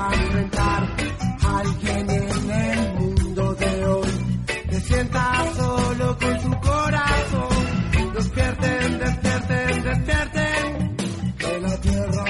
[0.00, 0.96] A enfrentar
[1.42, 4.46] alguien en el mundo de hoy.
[4.70, 8.12] Se sienta solo con su corazón.
[8.14, 10.96] Despierten, despierten, despierten.
[11.38, 12.24] Que la tierra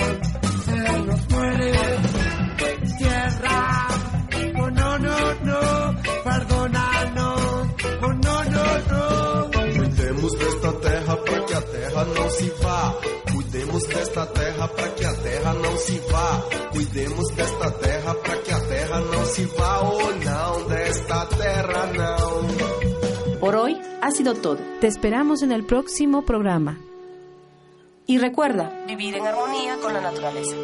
[0.64, 1.72] se nos muere.
[2.98, 3.88] Tierra,
[4.60, 5.60] oh no, no, no,
[6.24, 7.66] perdónanos,
[8.02, 9.50] oh no, no, no.
[9.76, 12.50] Cuidemos desta terra para que a terra se.
[13.80, 16.42] Cuidemos desta terra para que a terra não se vá.
[16.70, 19.80] Cuidemos desta terra para que a terra não se vá.
[19.80, 23.38] Oh não, desta terra não.
[23.38, 24.58] Por hoy ha sido todo.
[24.80, 26.78] Te esperamos en el próximo programa.
[28.06, 30.56] Y recuerda, vivir en armonía con la naturaleza.